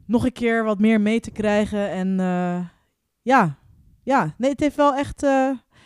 nog 0.07 0.25
een 0.25 0.33
keer 0.33 0.65
wat 0.65 0.79
meer 0.79 1.01
mee 1.01 1.21
te 1.21 1.31
krijgen. 1.31 1.91
En 1.91 2.21
eh, 2.21 2.61
ja, 3.23 3.59
ja, 4.03 4.35
nee, 4.39 4.51
het 4.51 4.61
heeft 4.61 4.77
wel 4.77 4.95
echt... 4.95 5.27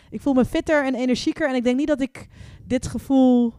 ik 0.09 0.21
voel 0.21 0.33
me 0.33 0.45
fitter 0.45 0.85
en 0.85 0.95
energieker. 0.95 1.49
En 1.49 1.55
ik 1.55 1.63
denk 1.63 1.77
niet 1.77 1.87
dat 1.87 2.01
ik 2.01 2.27
dit 2.65 2.87
gevoel 2.87 3.53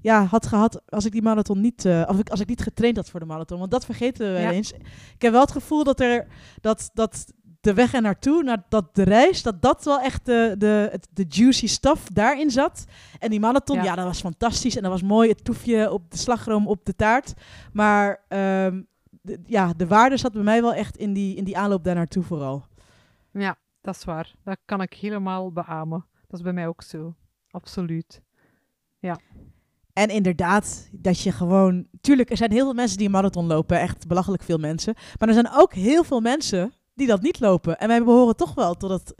ja, 0.00 0.24
had 0.24 0.46
gehad 0.46 0.82
als 0.88 1.04
ik 1.04 1.12
die 1.12 1.22
marathon 1.22 1.60
niet... 1.60 1.86
of 2.06 2.18
ik, 2.18 2.30
als 2.30 2.40
ik 2.40 2.48
niet 2.48 2.62
getraind 2.62 2.96
had 2.96 3.10
voor 3.10 3.20
de 3.20 3.26
marathon. 3.26 3.58
Want 3.58 3.70
dat 3.70 3.84
vergeten 3.84 4.26
we 4.26 4.32
wel 4.32 4.42
Ja. 4.42 4.50
eens. 4.50 4.72
Ik 5.14 5.22
heb 5.22 5.32
wel 5.32 5.40
het 5.40 5.52
gevoel 5.52 5.84
dat 5.84 6.00
er... 6.00 6.26
Dat, 6.60 6.90
dat 6.94 7.32
de 7.64 7.74
weg 7.74 7.94
er 7.94 8.02
naartoe, 8.02 8.42
naar 8.42 8.64
dat 8.68 8.94
de 8.94 9.02
reis, 9.02 9.42
dat 9.42 9.62
dat 9.62 9.84
wel 9.84 10.00
echt 10.00 10.26
de, 10.26 10.54
de, 10.58 11.00
de 11.12 11.24
juicy 11.28 11.66
stuff 11.66 12.08
daarin 12.08 12.50
zat. 12.50 12.84
En 13.18 13.30
die 13.30 13.40
marathon, 13.40 13.76
ja. 13.76 13.82
Ja. 13.82 13.94
dat 13.94 14.04
was 14.04 14.20
fantastisch. 14.20 14.76
En 14.76 14.82
dat 14.82 14.90
was 14.90 15.02
mooi, 15.02 15.28
het 15.28 15.44
toefje 15.44 15.90
op 15.90 16.10
de 16.10 16.16
slagroom 16.16 16.68
op 16.68 16.84
de 16.84 16.94
taart. 16.94 17.32
Maar 17.72 18.24
ehm, 18.28 18.82
de, 19.10 19.40
ja, 19.46 19.72
de 19.76 19.86
waarde 19.86 20.16
zat 20.16 20.32
bij 20.32 20.42
mij 20.42 20.62
wel 20.62 20.74
echt 20.74 20.96
in 20.96 21.12
die, 21.12 21.36
in 21.36 21.44
die 21.44 21.58
aanloop 21.58 21.84
daar 21.84 21.94
naartoe 21.94 22.22
vooral. 22.22 22.64
Ja, 23.30 23.56
dat 23.80 23.94
is 23.94 24.04
waar. 24.04 24.34
Dat 24.44 24.58
kan 24.64 24.80
ik 24.80 24.92
helemaal 24.92 25.52
beamen. 25.52 26.06
Dat 26.26 26.38
is 26.38 26.44
bij 26.44 26.52
mij 26.52 26.66
ook 26.66 26.82
zo. 26.82 27.14
Absoluut. 27.50 28.22
En 29.94 30.08
inderdaad, 30.08 30.88
dat 30.92 31.20
je 31.20 31.32
gewoon... 31.32 31.86
Tuurlijk, 32.00 32.30
er 32.30 32.36
zijn 32.36 32.52
heel 32.52 32.64
veel 32.64 32.74
mensen 32.74 32.96
die 32.96 33.06
een 33.06 33.12
marathon 33.12 33.46
lopen. 33.46 33.80
Echt 33.80 34.06
belachelijk 34.06 34.42
veel 34.42 34.58
mensen. 34.58 34.94
Maar 35.18 35.28
er 35.28 35.34
zijn 35.34 35.50
ook 35.52 35.74
heel 35.74 36.04
veel 36.04 36.20
mensen 36.20 36.72
die 36.94 37.06
dat 37.06 37.22
niet 37.22 37.40
lopen. 37.40 37.78
En 37.78 37.88
wij 37.88 38.04
behoren 38.04 38.36
toch 38.36 38.54
wel 38.54 38.74
tot 38.74 38.90
het 38.90 39.14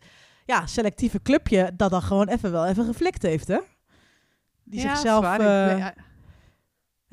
ja, 0.44 0.66
selectieve 0.66 1.22
clubje... 1.22 1.70
dat 1.76 1.90
dan 1.90 2.02
gewoon 2.02 2.28
even 2.28 2.52
wel 2.52 2.66
even 2.66 2.84
geflikt 2.84 3.22
heeft, 3.22 3.48
hè? 3.48 3.58
Die 4.64 4.80
Ja, 4.80 4.86
dat 4.86 4.96
zichzelf 4.96 5.24
dat 5.24 5.40
is 5.40 5.92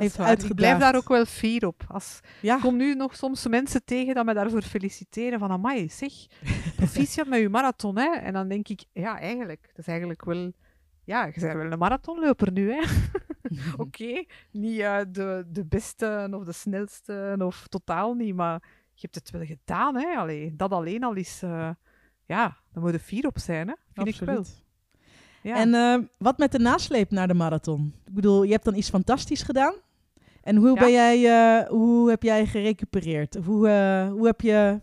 heeft 0.02 0.20
uitgedaagd. 0.20 0.50
Ik 0.50 0.56
blijf 0.56 0.78
daar 0.78 0.96
ook 0.96 1.08
wel 1.08 1.26
fier 1.26 1.68
op. 1.68 1.84
Als, 1.88 2.20
Ja, 2.42 2.56
Ik 2.56 2.62
kom 2.62 2.76
nu 2.76 2.96
nog 2.96 3.16
soms 3.16 3.48
mensen 3.48 3.84
tegen 3.86 4.16
dat 4.16 4.26
me 4.26 4.34
daarvoor 4.34 4.62
feliciteren. 4.62 5.40
Van, 5.40 5.52
amai, 5.52 5.90
zeg, 5.90 6.14
proficiat 6.76 7.28
met 7.28 7.40
je 7.40 7.50
marathon, 7.50 7.98
hè. 7.98 8.16
En 8.16 8.34
dan 8.34 8.48
denk 8.48 8.68
ik, 8.68 8.84
ja, 8.94 9.20
eigenlijk, 9.20 9.62
dat 9.68 9.78
is 9.78 9.88
eigenlijk 9.88 10.26
wel... 10.26 10.52
Ja, 11.04 11.26
je 11.26 11.40
bent 11.40 11.54
wel 11.54 11.72
een 11.72 11.80
marathonloper 11.80 12.52
nu, 12.52 12.72
hè. 12.72 12.82
Oké, 13.78 14.26
niet 14.52 14.80
eh, 14.80 15.00
de, 15.08 15.46
de 15.48 15.66
beste 15.66 16.28
of 16.32 16.44
de 16.44 16.52
snelste 16.52 17.36
of 17.40 17.68
totaal 17.68 18.14
niet, 18.14 18.36
maar 18.36 18.64
je 19.02 19.08
hebt 19.12 19.16
het 19.16 19.32
wel 19.32 19.46
gedaan, 19.46 19.96
hè. 19.96 20.16
Allee, 20.18 20.56
dat 20.56 20.72
alleen 20.72 21.04
al 21.04 21.14
is... 21.14 21.42
eh, 21.44 21.70
ja, 22.26 22.58
daar 22.72 22.84
moet 22.84 22.92
je 22.92 23.00
fier 23.00 23.26
op 23.28 23.40
zijn, 23.40 23.68
hè. 23.68 23.74
Vind 23.94 24.08
ik 24.08 24.16
wel. 24.16 24.38
absoluut. 24.38 24.64
Ja. 25.44 25.56
En 25.56 25.74
eh, 25.74 26.08
wat 26.18 26.38
met 26.38 26.52
de 26.52 26.60
nasleep 26.60 27.12
naar 27.12 27.28
de 27.28 27.34
marathon? 27.34 27.94
Ik 28.06 28.14
bedoel, 28.14 28.44
je 28.44 28.52
hebt 28.52 28.66
dan 28.66 28.76
iets 28.76 28.90
fantastisch 28.90 29.42
gedaan. 29.42 29.74
En 30.44 30.56
hoe, 30.56 30.68
Ja. 30.74 30.80
ben 30.80 30.92
jij, 30.92 31.26
eh, 31.60 31.68
hoe 31.70 32.10
heb 32.10 32.24
jij 32.24 32.46
gerecupereerd? 32.46 33.36
Hoe, 33.36 33.70
hoe 34.12 34.26
heb 34.26 34.42
je... 34.42 34.82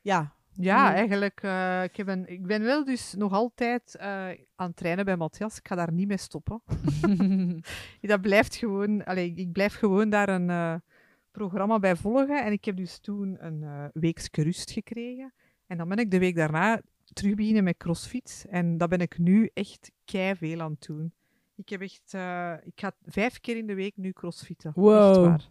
Ja, 0.00 0.32
Ja, 0.52 0.94
eigenlijk, 0.94 1.40
ik, 1.84 1.96
heb 1.96 2.08
een, 2.08 2.28
ik 2.28 2.46
ben 2.46 2.62
wel 2.62 2.84
dus 2.84 3.14
nog 3.14 3.32
altijd 3.32 3.98
aan 3.98 4.66
het 4.66 4.76
trainen 4.76 5.04
bij 5.04 5.16
Matthias. 5.16 5.58
Ik 5.58 5.68
ga 5.68 5.74
daar 5.74 5.92
niet 5.92 6.08
mee 6.08 6.16
stoppen. 6.16 6.62
dat 8.00 8.20
blijft 8.20 8.56
gewoon, 8.56 9.04
allee, 9.04 9.32
ik 9.34 9.52
blijf 9.52 9.74
gewoon 9.74 10.10
daar 10.10 10.28
een 10.28 10.82
programma 11.30 11.78
bij 11.78 11.96
volgen. 11.96 12.44
En 12.44 12.52
ik 12.52 12.64
heb 12.64 12.76
dus 12.76 12.98
toen 12.98 13.36
een 13.44 13.62
eh 13.62 13.84
weekske 13.92 14.42
rust 14.42 14.70
gekregen. 14.70 15.32
En 15.66 15.78
dan 15.78 15.88
ben 15.88 15.98
ik 15.98 16.10
de 16.10 16.18
week 16.18 16.36
daarna 16.36 16.80
terug 17.12 17.34
beginnen 17.34 17.64
met 17.64 17.76
crossfit. 17.76 18.46
En 18.50 18.78
dat 18.78 18.88
ben 18.88 19.00
ik 19.00 19.18
nu 19.18 19.50
echt 19.54 19.92
kei 20.04 20.36
veel 20.36 20.60
aan 20.60 20.70
het 20.70 20.86
doen. 20.86 21.12
Ik 21.54 21.68
heb 21.68 21.80
echt... 21.80 22.14
eh, 22.14 22.54
ik 22.64 22.80
ga 22.80 22.92
vijf 23.04 23.40
keer 23.40 23.56
in 23.56 23.66
de 23.66 23.74
week 23.74 23.96
nu 23.96 24.12
crossfitten. 24.12 24.72
Wow. 24.74 25.24
Echt 25.24 25.50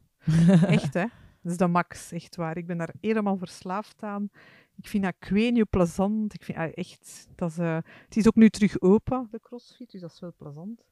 waar. 0.58 0.70
Echt, 0.76 0.94
hè? 0.94 1.06
Dat 1.42 1.52
is 1.52 1.58
de 1.58 1.68
max, 1.68 2.12
echt 2.12 2.36
waar. 2.36 2.58
Ik 2.58 2.68
ben 2.68 2.78
daar 2.78 2.94
helemaal 3.02 3.38
verslaafd 3.38 4.04
aan. 4.04 4.30
Ik 4.76 4.88
vind 4.88 5.04
dat 5.04 5.16
kwenio 5.20 5.64
plezant. 5.70 6.34
Ik 6.34 6.44
vind 6.44 6.58
ah, 6.58 6.72
echt... 6.74 7.28
Dat 7.36 7.50
is, 7.50 7.58
eh, 7.58 7.76
het 8.06 8.18
is 8.18 8.28
ook 8.28 8.36
nu 8.36 8.50
terug 8.50 8.82
open, 8.82 9.28
de 9.32 9.40
crossfit, 9.40 9.92
dus 9.92 10.02
dat 10.02 10.12
is 10.12 10.20
wel 10.20 10.34
plezant. 10.38 10.86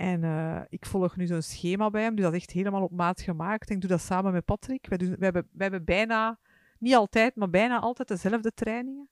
En 0.00 0.24
eh, 0.24 0.60
ik 0.68 0.86
volg 0.86 1.16
nu 1.16 1.26
zo'n 1.26 1.42
schema 1.42 1.90
bij 1.90 2.02
hem, 2.02 2.14
dus 2.14 2.24
dat 2.24 2.34
is 2.34 2.38
echt 2.38 2.50
helemaal 2.50 2.82
op 2.82 2.90
maat 2.90 3.20
gemaakt. 3.20 3.68
En 3.68 3.74
ik 3.74 3.80
doe 3.80 3.90
dat 3.90 4.00
samen 4.00 4.32
met 4.32 4.44
Patrick. 4.44 4.86
Wij, 4.88 4.98
doen, 4.98 5.08
wij, 5.08 5.18
hebben, 5.18 5.48
wij 5.52 5.66
hebben 5.68 5.84
bijna, 5.84 6.38
niet 6.78 6.94
altijd, 6.94 7.36
maar 7.36 7.50
bijna 7.50 7.78
altijd 7.78 8.08
dezelfde 8.08 8.52
trainingen. 8.54 9.08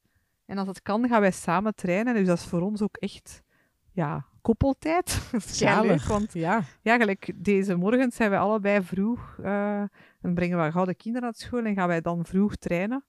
En 0.46 0.58
als 0.58 0.68
het 0.68 0.82
kan, 0.82 1.08
gaan 1.08 1.20
wij 1.20 1.30
samen 1.30 1.74
trainen. 1.74 2.14
Dus 2.14 2.26
dat 2.26 2.38
is 2.38 2.44
voor 2.44 2.60
ons 2.60 2.82
ook 2.82 2.96
echt, 2.96 3.42
ja, 3.92 4.26
koppeltijd. 4.40 5.06
dat 5.32 5.44
is 5.44 5.58
keileuk, 5.58 5.86
Zalig. 5.86 6.08
want 6.08 6.32
Ja. 6.32 6.62
ja, 6.82 6.96
gelijk 6.96 7.32
deze 7.36 7.74
morgen 7.74 8.10
zijn 8.12 8.30
wij 8.30 8.38
allebei 8.38 8.82
vroeg. 8.82 9.38
eh 9.42 9.82
dan 10.20 10.34
brengen 10.34 10.64
we 10.64 10.72
gauw 10.72 10.84
de 10.84 10.94
kinderen 10.94 11.22
naar 11.22 11.34
school 11.36 11.64
en 11.64 11.74
gaan 11.74 11.88
wij 11.88 12.00
dan 12.00 12.24
vroeg 12.24 12.56
trainen. 12.56 13.04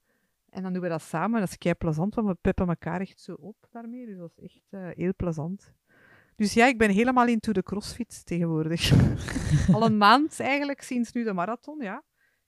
En 0.48 0.62
dan 0.62 0.72
doen 0.72 0.82
we 0.82 0.88
dat 0.88 1.02
samen. 1.02 1.40
Dat 1.40 1.48
is 1.48 1.58
kei 1.58 1.74
plezant, 1.74 2.14
want 2.14 2.28
we 2.28 2.34
peppen 2.40 2.68
elkaar 2.68 3.00
echt 3.00 3.20
zo 3.20 3.32
op 3.32 3.56
daarmee. 3.70 4.06
Dus 4.06 4.16
dat 4.16 4.32
is 4.36 4.44
echt 4.44 4.66
eh, 4.70 4.88
heel 4.96 5.12
plezant. 5.16 5.72
Dus 6.40 6.52
ja, 6.52 6.66
ik 6.66 6.78
ben 6.78 6.90
helemaal 6.90 7.26
into 7.26 7.52
de 7.52 7.62
crossfit 7.62 8.26
tegenwoordig. 8.26 8.90
Al 9.74 9.82
een 9.84 9.96
maand 9.98 10.40
eigenlijk, 10.40 10.82
sinds 10.82 11.12
nu 11.12 11.24
de 11.24 11.32
marathon, 11.32 11.78
ja. 11.80 12.02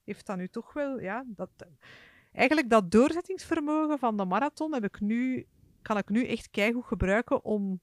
Heeft 0.04 0.26
dat 0.26 0.37
nu 0.37 0.49
toch 0.49 0.72
wel, 0.72 1.00
ja. 1.00 1.25
Dat, 1.26 1.50
eigenlijk 2.32 2.70
dat 2.70 2.90
doorzettingsvermogen 2.90 3.99
van 3.99 4.16
de 4.16 4.25
marathon 4.25 4.72
heb 4.75 4.84
ik 4.84 5.00
nu, 5.00 5.46
kan 5.82 5.96
ik 5.99 6.08
nu 6.08 6.26
echt 6.26 6.50
keigoed 6.50 6.84
gebruiken 6.84 7.44
om 7.44 7.80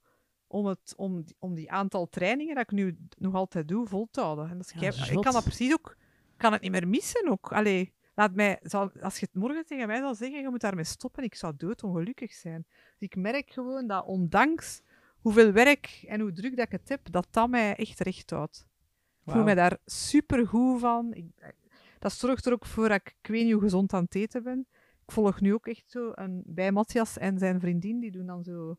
om, 0.47 0.65
het, 0.65 0.93
om, 0.97 1.21
die- 1.23 1.35
om 1.39 1.55
die 1.55 1.71
aantal 1.71 2.09
trainingen 2.09 2.55
dat 2.55 2.63
ik 2.63 2.71
nu 2.71 2.97
nog 3.17 3.33
altijd 3.33 3.67
doe, 3.67 3.87
vol 3.87 4.07
te 4.11 4.21
houden. 4.21 4.49
En 4.49 4.57
dat 4.57 4.65
is 4.65 4.71
Ja, 4.71 4.79
kei- 4.79 5.11
ik 5.11 5.21
kan 5.21 5.33
dat 5.33 5.43
precies 5.43 5.73
ook, 5.73 5.95
kan 6.37 6.51
het 6.51 6.61
niet 6.61 6.71
meer 6.71 6.87
missen 6.87 7.29
ook. 7.29 7.51
Allee, 7.53 7.93
laat 8.15 8.33
mij, 8.33 8.59
zal, 8.61 8.91
als 9.01 9.19
je 9.19 9.25
het 9.31 9.41
morgen 9.41 9.65
tegen 9.65 9.87
mij 9.87 9.97
zou 9.97 10.15
zeggen, 10.15 10.41
je 10.41 10.49
moet 10.49 10.61
daarmee 10.61 10.83
stoppen, 10.83 11.23
ik 11.23 11.35
zou 11.35 11.53
doodongelukkig 11.57 12.33
zijn. 12.33 12.65
Dus 12.69 13.07
ik 13.09 13.15
merk 13.15 13.51
gewoon 13.51 13.87
dat 13.87 14.05
ondanks 14.05 14.81
hoeveel 15.21 15.51
werk 15.51 16.03
en 16.07 16.19
hoe 16.19 16.31
druk 16.31 16.55
dat 16.55 16.65
ik 16.65 16.71
het 16.71 16.89
heb, 16.89 17.11
dat 17.11 17.27
dat 17.31 17.49
mij 17.49 17.75
echt 17.75 17.99
recht 17.99 18.29
houdt. 18.29 18.67
Ik 19.25 19.31
voel 19.31 19.43
mij 19.43 19.55
daar 19.55 19.77
super 19.85 20.47
goed 20.47 20.79
van. 20.79 21.13
Ik, 21.13 21.25
dat 21.99 22.13
zorgt 22.13 22.45
er 22.45 22.53
ook 22.53 22.65
voor 22.65 22.88
dat 22.89 22.99
ik, 22.99 23.15
ik 23.21 23.27
weet 23.29 23.43
niet 23.43 23.53
hoe 23.53 23.61
gezond 23.61 23.93
aan 23.93 24.03
het 24.03 24.15
eten 24.15 24.43
ben. 24.43 24.67
Ik 25.05 25.11
volg 25.11 25.41
nu 25.41 25.53
ook 25.53 25.67
echt 25.67 25.83
zo 25.91 26.11
een, 26.15 26.43
bij 26.45 26.71
Matthias 26.71 27.17
en 27.17 27.38
zijn 27.39 27.59
vriendin, 27.59 27.99
die 27.99 28.11
doen 28.11 28.25
dan 28.25 28.43
zo. 28.43 28.77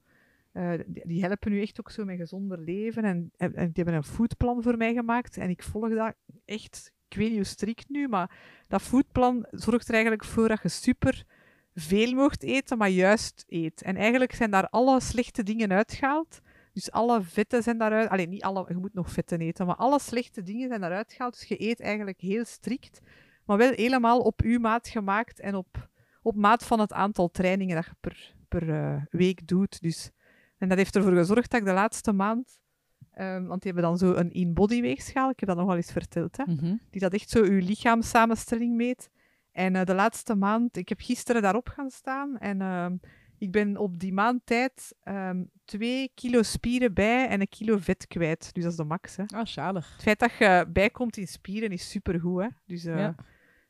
eh, 0.52 0.72
die, 0.86 1.06
die 1.06 1.22
helpen 1.24 1.50
nu 1.50 1.60
echt 1.60 1.80
ook 1.80 1.90
zo 1.90 2.04
met 2.04 2.16
gezonder 2.16 2.58
leven. 2.58 3.04
En, 3.04 3.30
en, 3.36 3.54
en 3.54 3.64
die 3.66 3.84
hebben 3.84 3.94
een 3.94 4.02
foodplan 4.04 4.62
voor 4.62 4.76
mij 4.76 4.94
gemaakt. 4.94 5.36
En 5.36 5.50
ik 5.50 5.62
volg 5.62 5.88
dat 5.94 6.14
echt, 6.44 6.92
ik 7.08 7.16
weet 7.16 7.26
niet 7.28 7.36
hoe 7.36 7.44
strikt 7.44 7.88
nu, 7.88 8.08
maar 8.08 8.38
dat 8.68 8.82
foodplan 8.82 9.46
zorgt 9.50 9.86
er 9.88 9.92
eigenlijk 9.94 10.24
voor 10.24 10.48
dat 10.48 10.62
je 10.62 10.68
super 10.68 11.24
veel 11.74 12.12
mocht 12.14 12.42
eten, 12.42 12.78
maar 12.78 12.88
juist 12.88 13.44
eet. 13.48 13.82
En 13.82 13.96
eigenlijk 13.96 14.34
zijn 14.34 14.50
daar 14.50 14.68
alle 14.68 15.00
slechte 15.00 15.42
dingen 15.42 15.72
uitgehaald. 15.72 16.40
Dus 16.72 16.90
alle 16.90 17.22
vetten 17.22 17.62
zijn 17.62 17.78
daaruit... 17.78 18.08
Alleen 18.08 18.28
niet 18.28 18.42
alle, 18.42 18.64
je 18.68 18.76
moet 18.76 18.94
nog 18.94 19.10
vetten 19.10 19.40
eten, 19.40 19.66
maar 19.66 19.76
alle 19.76 20.00
slechte 20.00 20.42
dingen 20.42 20.68
zijn 20.68 20.80
daaruit 20.80 21.12
gehaald. 21.12 21.38
Dus 21.38 21.48
je 21.48 21.62
eet 21.68 21.80
eigenlijk 21.80 22.20
heel 22.20 22.44
strikt, 22.44 23.00
maar 23.44 23.56
wel 23.56 23.72
helemaal 23.72 24.20
op 24.20 24.40
uw 24.42 24.58
maat 24.58 24.88
gemaakt 24.88 25.40
en 25.40 25.54
op, 25.54 25.88
op 26.22 26.34
maat 26.34 26.64
van 26.64 26.80
het 26.80 26.92
aantal 26.92 27.30
trainingen 27.30 27.74
dat 27.76 27.84
je 27.84 27.92
per, 28.00 28.34
per 28.48 28.70
eh, 28.70 29.02
week 29.10 29.46
doet. 29.48 29.80
Dus, 29.82 30.10
en 30.58 30.68
dat 30.68 30.78
heeft 30.78 30.96
ervoor 30.96 31.12
gezorgd 31.12 31.50
dat 31.50 31.60
ik 31.60 31.66
de 31.66 31.72
laatste 31.72 32.12
maand... 32.12 32.60
ehm, 33.12 33.44
want 33.44 33.62
die 33.62 33.72
hebben 33.72 33.90
dan 33.90 33.98
zo 33.98 34.14
een 34.14 34.32
in-body 34.32 34.80
weegschaal, 34.80 35.30
ik 35.30 35.40
heb 35.40 35.48
dat 35.48 35.58
nog 35.58 35.66
wel 35.66 35.76
eens 35.76 35.92
verteld, 35.92 36.36
hè, 36.36 36.44
Mhm. 36.46 36.76
die 36.90 37.00
dat 37.00 37.12
echt 37.12 37.30
zo 37.30 37.42
uw 37.42 37.58
lichaamssamenstelling 37.60 38.76
meet. 38.76 39.10
En 39.60 39.76
eh, 39.76 39.84
de 39.84 39.94
laatste 39.94 40.34
maand, 40.34 40.76
ik 40.76 40.88
heb 40.88 41.00
gisteren 41.00 41.42
daarop 41.42 41.68
gaan 41.68 41.90
staan 41.90 42.38
en 42.38 42.60
ehm, 42.60 42.96
ik 43.38 43.50
ben 43.52 43.76
op 43.76 43.98
die 43.98 44.12
maand 44.12 44.40
tijd 44.44 44.94
ehm, 45.02 45.42
twee 45.64 46.10
kilo 46.14 46.42
spieren 46.42 46.94
bij 46.94 47.28
en 47.28 47.40
een 47.40 47.48
kilo 47.48 47.76
vet 47.78 48.06
kwijt. 48.06 48.54
Dus 48.54 48.62
dat 48.62 48.72
is 48.72 48.78
de 48.78 48.84
max. 48.84 49.16
Hè. 49.16 49.24
Ah, 49.26 49.46
zalig. 49.46 49.92
Het 49.92 50.02
feit 50.02 50.18
dat 50.18 50.32
je 50.38 50.66
bijkomt 50.68 51.16
in 51.16 51.26
spieren 51.28 51.70
is 51.70 51.90
supergoed. 51.90 52.42
Hè. 52.42 52.48
Dus 52.66 52.84
eh, 52.84 52.98
Ja. 52.98 53.14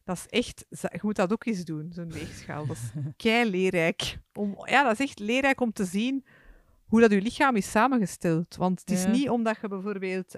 dat 0.05 0.17
is 0.17 0.27
echt, 0.27 0.67
je 0.71 0.99
moet 1.03 1.17
dat 1.17 1.33
ook 1.33 1.45
eens 1.47 1.65
doen, 1.65 1.93
zo'n 1.93 2.13
weegschaal. 2.13 2.67
Dat 2.67 2.77
is 2.77 2.91
kei 3.17 3.51
leerrijk. 3.51 4.19
Om, 4.35 4.57
ja, 4.65 4.83
dat 4.83 4.93
is 4.93 5.01
echt 5.07 5.19
leerrijk 5.19 5.61
om 5.61 5.73
te 5.73 5.85
zien 5.85 6.25
hoe 6.87 7.01
dat 7.01 7.11
je 7.11 7.21
lichaam 7.21 7.57
is 7.57 7.71
samengesteld. 7.71 8.57
Want 8.57 8.81
het 8.81 8.91
is 8.91 9.03
Ja. 9.03 9.11
niet 9.11 9.29
omdat 9.31 9.59
je 9.61 9.69
bijvoorbeeld 9.69 10.35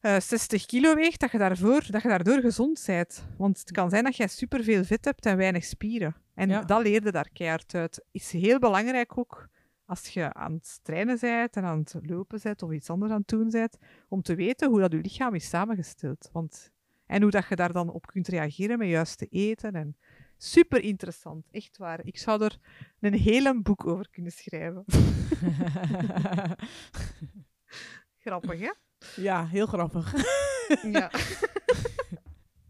eh, 0.00 0.16
eh, 0.16 0.20
60 0.22 0.66
kilo 0.66 0.94
weegt, 0.94 1.20
dat 1.20 1.30
je, 1.30 1.38
daarvoor, 1.38 1.84
dat 1.90 2.02
je 2.02 2.08
daardoor 2.08 2.40
gezond 2.40 2.82
bent. 2.86 3.24
Want 3.38 3.58
het 3.58 3.70
kan 3.70 3.90
zijn 3.90 4.04
dat 4.04 4.16
jij 4.16 4.28
superveel 4.28 4.84
vet 4.84 5.04
hebt 5.04 5.26
en 5.26 5.36
weinig 5.36 5.64
spieren. 5.64 6.14
En 6.34 6.48
Ja. 6.48 6.60
dat 6.62 6.82
leerde 6.82 7.12
daar 7.12 7.28
keihard 7.32 7.74
uit. 7.74 8.04
Is 8.10 8.32
heel 8.32 8.58
belangrijk 8.58 9.18
ook 9.18 9.48
als 9.84 10.08
je 10.08 10.32
aan 10.32 10.52
het 10.52 10.78
trainen 10.82 11.18
bent 11.20 11.56
en 11.56 11.64
aan 11.64 11.78
het 11.78 11.94
lopen 12.02 12.40
bent 12.42 12.62
of 12.62 12.72
iets 12.72 12.90
anders 12.90 13.12
aan 13.12 13.18
het 13.18 13.28
doen 13.28 13.50
bent, 13.50 13.76
om 14.08 14.22
te 14.22 14.34
weten 14.34 14.68
hoe 14.68 14.80
dat 14.80 14.92
je 14.92 14.98
lichaam 14.98 15.34
is 15.34 15.48
samengesteld. 15.48 16.28
Want, 16.32 16.70
en 17.06 17.22
hoe 17.22 17.30
dat 17.30 17.48
je 17.48 17.56
daar 17.56 17.72
dan 17.72 17.90
op 17.90 18.06
kunt 18.06 18.28
reageren 18.28 18.78
met 18.78 18.88
juist 18.88 19.18
te 19.18 19.26
eten. 19.26 19.72
En 19.74 19.96
super 20.36 20.82
interessant, 20.82 21.46
echt 21.50 21.76
waar. 21.78 22.00
Ik 22.06 22.18
zou 22.18 22.44
er 22.44 22.58
een 23.00 23.14
hele 23.14 23.60
boek 23.62 23.86
over 23.86 24.10
kunnen 24.10 24.32
schrijven. 24.32 24.84
Grappig, 28.18 28.60
hè? 28.60 28.70
Ja, 29.16 29.46
heel 29.46 29.66
grappig. 29.66 30.14
Ja. 30.82 31.10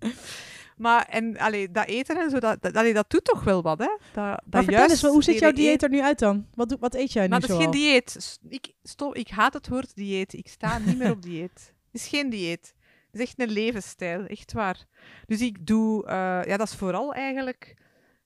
maar 0.77 1.07
en 1.07 1.39
allee, 1.39 1.71
dat 1.71 1.87
eten 1.87 2.17
en 2.17 2.31
zo, 2.31 2.39
dat, 2.39 2.63
dat, 2.63 2.77
allee, 2.77 2.95
dat 2.95 3.11
doet 3.11 3.25
toch 3.25 3.45
wel 3.45 3.63
wat, 3.63 3.79
hè? 3.79 3.97
Dat, 4.13 4.41
dat 4.45 4.65
vertel 4.65 4.73
juist 4.73 4.91
eens, 4.91 5.13
hoe 5.13 5.23
ziet 5.23 5.39
jouw 5.39 5.53
dieet 5.53 5.83
er 5.83 5.89
nu 5.89 6.01
uit 6.01 6.19
dan? 6.19 6.47
Wat, 6.55 6.69
doe- 6.69 6.79
wat 6.81 6.95
eet 6.95 7.13
jij 7.13 7.23
nu 7.23 7.29
Maar 7.29 7.41
dat 7.41 7.51
is 7.51 7.57
geen 7.57 7.71
dieet. 7.71 8.39
Ik, 8.49 8.73
stop, 8.83 9.15
ik 9.15 9.29
haat 9.29 9.53
het 9.53 9.69
woord 9.69 9.95
dieet. 9.95 10.33
Ik 10.33 10.49
sta 10.49 10.79
niet 10.79 10.99
meer 10.99 11.11
op 11.11 11.23
dieet. 11.23 11.75
Het 11.93 12.01
is 12.01 12.07
geen 12.07 12.31
dieet. 12.31 12.75
Het 13.11 13.21
is 13.21 13.27
echt 13.27 13.41
een 13.41 13.51
levensstijl, 13.51 14.25
echt 14.25 14.53
waar. 14.53 14.85
Dus 15.27 15.41
ik 15.41 15.67
doe, 15.67 16.07
eh, 16.07 16.15
ja, 16.45 16.57
dat 16.57 16.69
is 16.69 16.75
vooral 16.75 17.15
eigenlijk. 17.15 17.75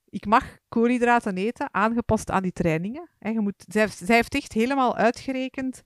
Ik 0.09 0.27
mag 0.27 0.45
koolhydraten 0.69 1.37
eten, 1.37 1.69
aangepast 1.75 2.31
aan 2.31 2.43
die 2.43 2.53
trainingen. 2.53 3.09
En 3.19 3.33
je 3.33 3.41
moet, 3.41 3.65
zij, 3.69 3.89
zij 3.89 4.17
heeft 4.17 4.35
echt 4.35 4.53
helemaal 4.53 4.97
uitgerekend 4.97 5.83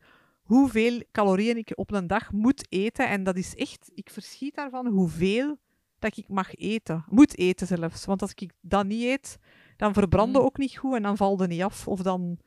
hoeveel 0.48 1.02
calorieën 1.12 1.56
ik 1.56 1.72
op 1.74 1.92
een 1.92 2.06
dag 2.06 2.32
moet 2.32 2.66
eten. 2.68 3.08
En 3.08 3.24
dat 3.24 3.36
is 3.36 3.54
echt, 3.54 3.90
ik 3.94 4.10
verschiet 4.10 4.54
daarvan 4.54 4.86
hoeveel 4.86 5.58
dat 5.98 6.16
ik 6.16 6.28
mag 6.28 6.54
eten. 6.54 7.04
Moet 7.08 7.38
eten 7.38 7.66
zelfs. 7.66 8.04
Want 8.04 8.22
als 8.22 8.32
ik 8.34 8.52
dat 8.60 8.86
niet 8.86 9.02
eet, 9.02 9.38
dan 9.76 9.92
verbranden 9.92 10.40
Mm. 10.40 10.46
ook 10.46 10.58
niet 10.58 10.76
goed 10.76 10.94
en 10.94 11.02
dan 11.02 11.16
valt 11.16 11.40
het 11.40 11.48
niet 11.48 11.62
af. 11.62 11.88
Of 11.88 12.02
dan 12.02 12.38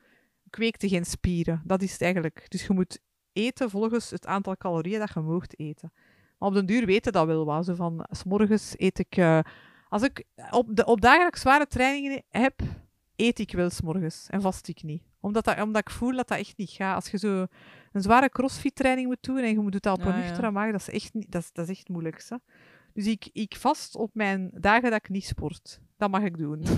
kweekte 0.50 0.88
geen 0.88 1.04
spieren. 1.04 1.62
Dat 1.64 1.82
is 1.82 1.92
het 1.92 2.00
eigenlijk. 2.02 2.46
Dus 2.48 2.66
je 2.66 2.72
moet 2.72 3.00
eten 3.32 3.70
volgens 3.70 4.10
het 4.10 4.26
aantal 4.26 4.56
calorieën 4.56 4.98
dat 4.98 5.12
je 5.14 5.20
moogt 5.20 5.58
eten. 5.58 5.92
Maar 6.38 6.48
op 6.48 6.54
den 6.54 6.66
duur 6.66 6.86
weten 6.86 7.12
dat 7.12 7.26
wel 7.26 7.44
wat. 7.44 7.64
Zo 7.64 7.74
van, 7.74 8.06
s 8.10 8.24
morgens 8.24 8.74
eet 8.76 8.98
ik... 8.98 9.16
eh, 9.16 9.38
als 9.88 10.02
ik 10.02 10.24
op, 10.50 10.76
de, 10.76 10.84
op 10.84 11.04
ik 11.04 11.36
zware 11.36 11.66
trainingen 11.66 12.22
heb, 12.28 12.60
eet 13.16 13.38
ik 13.38 13.52
wel 13.52 13.70
's 13.70 13.80
morgens 13.80 14.26
en 14.28 14.40
vast 14.40 14.68
ik 14.68 14.82
niet. 14.82 15.02
Omdat, 15.20 15.44
dat, 15.44 15.60
omdat 15.60 15.80
ik 15.80 15.90
voel 15.90 16.16
dat 16.16 16.28
dat 16.28 16.38
echt 16.38 16.56
niet 16.56 16.70
gaat. 16.70 16.94
Als 16.94 17.10
je 17.10 17.18
zo 17.18 17.46
een 17.92 18.02
zware 18.02 18.28
crossfit 18.28 18.74
training 18.74 19.06
moet 19.06 19.22
doen 19.22 19.38
en 19.38 19.52
je 19.52 19.58
moet 19.58 19.74
het 19.74 19.82
dat 19.82 19.98
op 19.98 20.04
een 20.04 20.12
ja. 20.12 20.18
nuchtere 20.18 20.50
maag, 20.50 20.70
dat 20.70 20.80
is 20.80 20.90
echt, 20.90 21.14
niet, 21.14 21.30
dat 21.32 21.42
is, 21.42 21.52
dat 21.52 21.68
is 21.68 21.76
echt 21.76 21.88
moeilijk. 21.88 22.24
Hè? 22.28 22.36
Dus 22.92 23.06
ik, 23.06 23.28
ik 23.32 23.56
vast 23.56 23.96
op 23.96 24.10
mijn 24.12 24.50
dagen 24.54 24.90
dat 24.90 24.98
ik 24.98 25.08
niet 25.08 25.24
sport. 25.24 25.80
Dat 25.96 26.10
mag 26.10 26.22
ik 26.22 26.38
doen. 26.38 26.62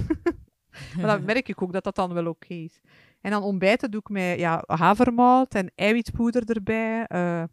Maar 0.96 1.06
dan 1.06 1.24
merk 1.34 1.48
ik 1.48 1.62
ook 1.62 1.72
dat 1.72 1.84
dat 1.84 1.94
dan 1.94 2.12
wel 2.12 2.26
oké 2.26 2.54
is. 2.54 2.80
En 3.20 3.30
dan 3.30 3.42
ontbijten 3.42 3.90
doe 3.90 4.00
ik 4.00 4.08
met 4.08 4.38
ja, 4.38 4.62
havermout 4.66 5.54
en 5.54 5.72
eiwitpoeder 5.74 6.50
erbij. 6.50 7.06
eh, 7.06 7.44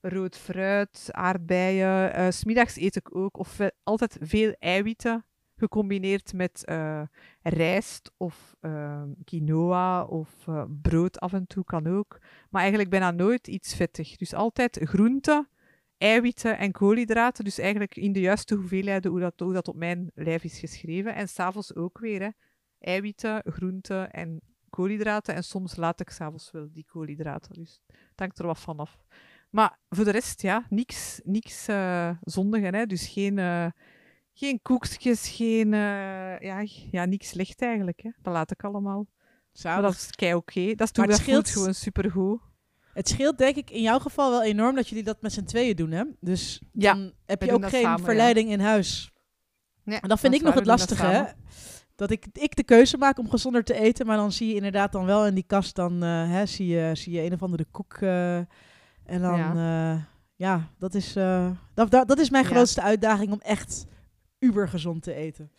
rood 0.00 0.36
fruit, 0.36 1.08
aardbeien. 1.10 2.32
S 2.32 2.38
smiddags 2.38 2.76
eet 2.76 2.96
ik 2.96 3.16
ook 3.16 3.38
of, 3.38 3.58
altijd 3.82 4.16
veel 4.20 4.52
eiwitten 4.58 5.24
gecombineerd 5.56 6.32
met 6.32 6.64
eh, 6.64 7.02
rijst 7.42 8.12
of 8.16 8.56
eh, 8.60 9.02
quinoa 9.24 10.04
of 10.04 10.48
eh, 10.48 10.64
brood 10.82 11.20
af 11.20 11.32
en 11.32 11.46
toe 11.46 11.64
kan 11.64 11.86
ook. 11.86 12.18
Maar 12.50 12.60
eigenlijk 12.60 12.90
bijna 12.90 13.10
nooit 13.10 13.48
iets 13.48 13.74
vettig. 13.74 14.16
Dus 14.16 14.34
altijd 14.34 14.78
groenten, 14.82 15.48
eiwitten 15.98 16.58
en 16.58 16.72
koolhydraten. 16.72 17.44
Dus 17.44 17.58
eigenlijk 17.58 17.96
in 17.96 18.12
de 18.12 18.20
juiste 18.20 18.54
hoeveelheden 18.54 19.10
hoe 19.10 19.20
dat, 19.20 19.40
hoe 19.40 19.52
dat 19.52 19.68
op 19.68 19.76
mijn 19.76 20.10
lijf 20.14 20.44
is 20.44 20.58
geschreven. 20.58 21.14
En 21.14 21.28
s'avonds 21.28 21.74
ook 21.74 21.98
weer. 21.98 22.22
Hè. 22.22 22.28
Eiwitten, 22.78 23.42
groenten 23.44 24.10
en 24.10 24.40
koolhydraten. 24.70 25.34
En 25.34 25.44
soms 25.44 25.76
laat 25.76 26.00
ik 26.00 26.10
s'avonds 26.10 26.50
wel 26.50 26.68
die 26.72 26.84
koolhydraten. 26.84 27.54
Dus 27.54 27.80
het 27.86 28.20
hangt 28.20 28.38
er 28.38 28.46
wat 28.46 28.60
van 28.60 28.78
af. 28.78 28.96
Maar 29.50 29.78
voor 29.88 30.04
de 30.04 30.10
rest, 30.10 30.42
ja, 30.42 30.66
niks, 30.68 31.20
niks 31.24 31.68
eh 31.68 32.10
zondigen. 32.20 32.74
Hè. 32.74 32.86
Dus 32.86 33.08
geen, 33.08 33.38
geen 34.38 34.62
koekjes, 34.62 35.28
geen... 35.28 35.74
eh, 35.74 36.40
ja, 36.40 36.64
ja, 36.90 37.04
niks 37.04 37.28
slecht 37.28 37.62
eigenlijk. 37.62 38.00
Hè. 38.02 38.10
Dat 38.22 38.32
laat 38.32 38.50
ik 38.50 38.64
allemaal. 38.64 39.06
Maar 39.62 39.82
dat 39.82 39.92
is 39.92 40.10
kei 40.10 40.34
oké. 40.34 40.74
Dat 40.74 40.86
het 40.86 40.96
dat 40.96 41.04
voelt 41.04 41.16
scheelt- 41.16 41.48
gewoon 41.50 41.74
supergoed. 41.74 42.40
Het 42.92 43.08
scheelt 43.08 43.38
denk 43.38 43.56
ik 43.56 43.70
in 43.70 43.82
jouw 43.82 43.98
geval 43.98 44.30
wel 44.30 44.42
enorm 44.42 44.74
dat 44.74 44.88
jullie 44.88 45.04
dat 45.04 45.22
met 45.22 45.32
z'n 45.32 45.44
tweeën 45.44 45.76
doen, 45.76 45.90
hè? 45.90 46.04
Dus 46.20 46.62
Ja, 46.72 46.94
dan 46.94 47.12
heb 47.26 47.42
je 47.42 47.52
ook 47.52 47.60
dat 47.60 47.70
geen 47.70 47.82
samen, 47.82 47.98
ja. 47.98 48.04
verleiding 48.04 48.50
in 48.50 48.60
huis. 48.60 49.12
Ja, 49.84 50.00
En 50.00 50.08
dat 50.08 50.20
vind 50.20 50.34
ik 50.34 50.42
nog 50.42 50.54
het 50.54 50.64
dat 50.64 50.78
lastige, 50.78 51.06
hè? 51.06 51.22
Dat 51.94 52.10
ik, 52.10 52.26
ik 52.32 52.56
de 52.56 52.64
keuze 52.64 52.96
maak 52.96 53.18
om 53.18 53.30
gezonder 53.30 53.64
te 53.64 53.74
eten, 53.74 54.06
maar 54.06 54.16
dan 54.16 54.32
zie 54.32 54.48
je 54.48 54.54
inderdaad 54.54 54.92
dan 54.92 55.04
wel 55.04 55.26
in 55.26 55.34
die 55.34 55.46
kast, 55.46 55.74
dan 55.74 56.02
eh, 56.02 56.30
hè, 56.30 56.46
zie, 56.46 56.66
je, 56.66 56.90
zie 56.94 57.12
je 57.12 57.22
een 57.22 57.32
of 57.32 57.42
andere 57.42 57.64
koek. 57.70 57.94
eh, 57.94 58.36
en 58.36 58.46
dan, 59.20 59.38
ja, 59.38 60.08
ja 60.36 60.68
dat, 60.78 60.94
is, 60.94 61.12
dat, 61.74 61.90
dat, 61.90 62.08
dat 62.08 62.18
is 62.18 62.30
mijn 62.30 62.44
grootste 62.44 62.82
uitdaging 62.82 63.32
om 63.32 63.40
echt 63.40 63.86
uber 64.46 64.68
gezond 64.68 65.02
te 65.02 65.14
eten. 65.14 65.50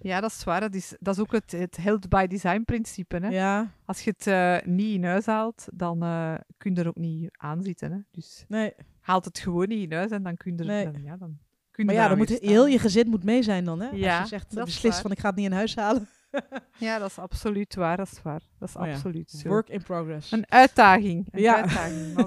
Ja, 0.00 0.20
dat 0.20 0.30
is 0.30 0.44
waar. 0.44 0.60
Dat 0.60 0.74
is, 0.74 0.94
dat 1.00 1.14
is 1.14 1.20
ook 1.20 1.32
het, 1.32 1.52
het 1.52 1.76
health 1.76 2.08
by 2.08 2.26
design 2.26 2.62
principe. 2.64 3.16
Hè? 3.16 3.28
Ja, 3.28 3.72
Als 3.84 4.02
je 4.02 4.10
het 4.16 4.26
eh, 4.26 4.56
niet 4.72 4.94
in 4.94 5.04
huis 5.04 5.26
haalt, 5.26 5.66
dan 5.72 6.02
eh, 6.02 6.34
kun 6.56 6.74
je 6.74 6.80
er 6.80 6.88
ook 6.88 6.96
niet 6.96 7.28
aan 7.32 7.62
zitten. 7.62 7.92
Hè? 7.92 7.98
Dus 8.10 8.44
nee. 8.48 8.72
haalt 9.00 9.24
het 9.24 9.38
gewoon 9.38 9.68
niet 9.68 9.90
in 9.90 9.96
huis 9.96 10.10
en 10.10 10.22
dan 10.22 10.36
kun 10.36 10.52
je 10.52 10.58
er... 10.58 10.66
Nee. 10.66 10.90
Dan, 10.90 11.02
ja, 11.02 11.16
dan 11.16 11.38
kun 11.70 11.84
je 11.84 11.84
Maar 11.84 11.94
ja, 11.94 12.04
eraan 12.06 12.18
dan 12.18 12.28
moet 12.28 12.38
heel 12.40 12.66
je 12.66 12.78
gezin 12.78 13.08
moet 13.08 13.24
mee 13.24 13.42
zijn 13.42 13.64
dan, 13.64 13.80
hè? 13.80 13.88
Ja, 13.88 14.20
Als 14.20 14.30
je 14.30 14.38
zegt, 14.38 14.64
beslist 14.64 15.00
van 15.00 15.10
ik 15.10 15.18
ga 15.18 15.26
het 15.28 15.36
niet 15.36 15.46
in 15.46 15.52
huis 15.52 15.76
halen. 15.76 16.08
Ja, 16.78 16.98
dat 16.98 17.10
is 17.10 17.18
absoluut 17.18 17.74
waar. 17.74 17.96
Dat 17.96 18.10
is 18.12 18.22
waar. 18.22 18.42
Dat 18.58 18.68
is 18.68 18.76
Oh 18.76 18.86
ja. 18.86 18.92
absoluut 18.92 19.30
zo. 19.30 19.48
Work 19.48 19.68
in 19.68 19.82
progress. 19.82 20.32
Een 20.32 20.44
uitdaging. 20.50 21.28
Een 21.30 21.40
Ja. 21.40 21.54
uitdaging. 21.56 22.16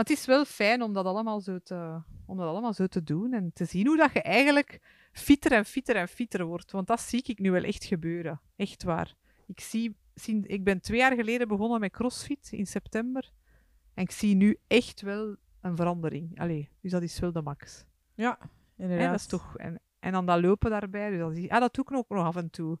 Maar, 0.00 0.08
het 0.08 0.18
is 0.18 0.26
wel 0.26 0.44
fijn 0.44 0.82
om 0.82 0.92
dat, 0.92 1.04
allemaal 1.04 1.40
zo 1.40 1.58
te, 1.58 2.00
om 2.26 2.36
dat 2.36 2.46
allemaal 2.48 2.72
zo 2.72 2.86
te 2.86 3.02
doen 3.02 3.32
en 3.32 3.50
te 3.54 3.64
zien 3.64 3.86
hoe 3.86 3.96
dat 3.96 4.12
je 4.12 4.22
eigenlijk 4.22 4.80
fitter 5.12 5.52
en 5.52 5.64
fitter 5.64 5.96
en 5.96 6.08
fitter 6.08 6.44
wordt. 6.44 6.70
Want 6.70 6.86
dat 6.86 7.00
zie 7.00 7.22
ik 7.26 7.38
nu 7.38 7.50
wel 7.50 7.62
echt 7.62 7.84
gebeuren. 7.84 8.40
Echt 8.56 8.82
waar. 8.82 9.14
Ik, 9.46 9.60
zie, 9.60 9.96
zie, 10.14 10.46
ik 10.46 10.64
ben 10.64 10.80
twee 10.80 10.98
jaar 10.98 11.14
geleden 11.14 11.48
begonnen 11.48 11.80
met 11.80 11.92
CrossFit 11.92 12.48
in 12.52 12.66
september. 12.66 13.30
En 13.94 14.02
ik 14.02 14.10
zie 14.10 14.34
nu 14.34 14.56
echt 14.66 15.00
wel 15.00 15.36
een 15.60 15.76
verandering. 15.76 16.40
Allee, 16.40 16.68
dus 16.80 16.90
dat 16.90 17.02
is 17.02 17.18
wel 17.18 17.32
de 17.32 17.42
max. 17.42 17.84
Ja, 18.14 18.38
inderdaad. 18.76 19.10
dat 19.10 19.20
is 19.20 19.26
toch, 19.26 19.56
en, 19.58 19.80
en 19.98 20.12
dan 20.12 20.26
dat 20.26 20.40
lopen 20.40 20.70
daarbij. 20.70 21.10
Dus 21.10 21.18
dat, 21.18 21.36
is- 21.36 21.48
ah, 21.48 21.60
dat 21.60 21.74
doe 21.74 21.84
ik 21.84 21.92
ook 21.92 22.08
nog 22.08 22.24
af 22.26 22.36
en 22.36 22.50
toe. 22.50 22.78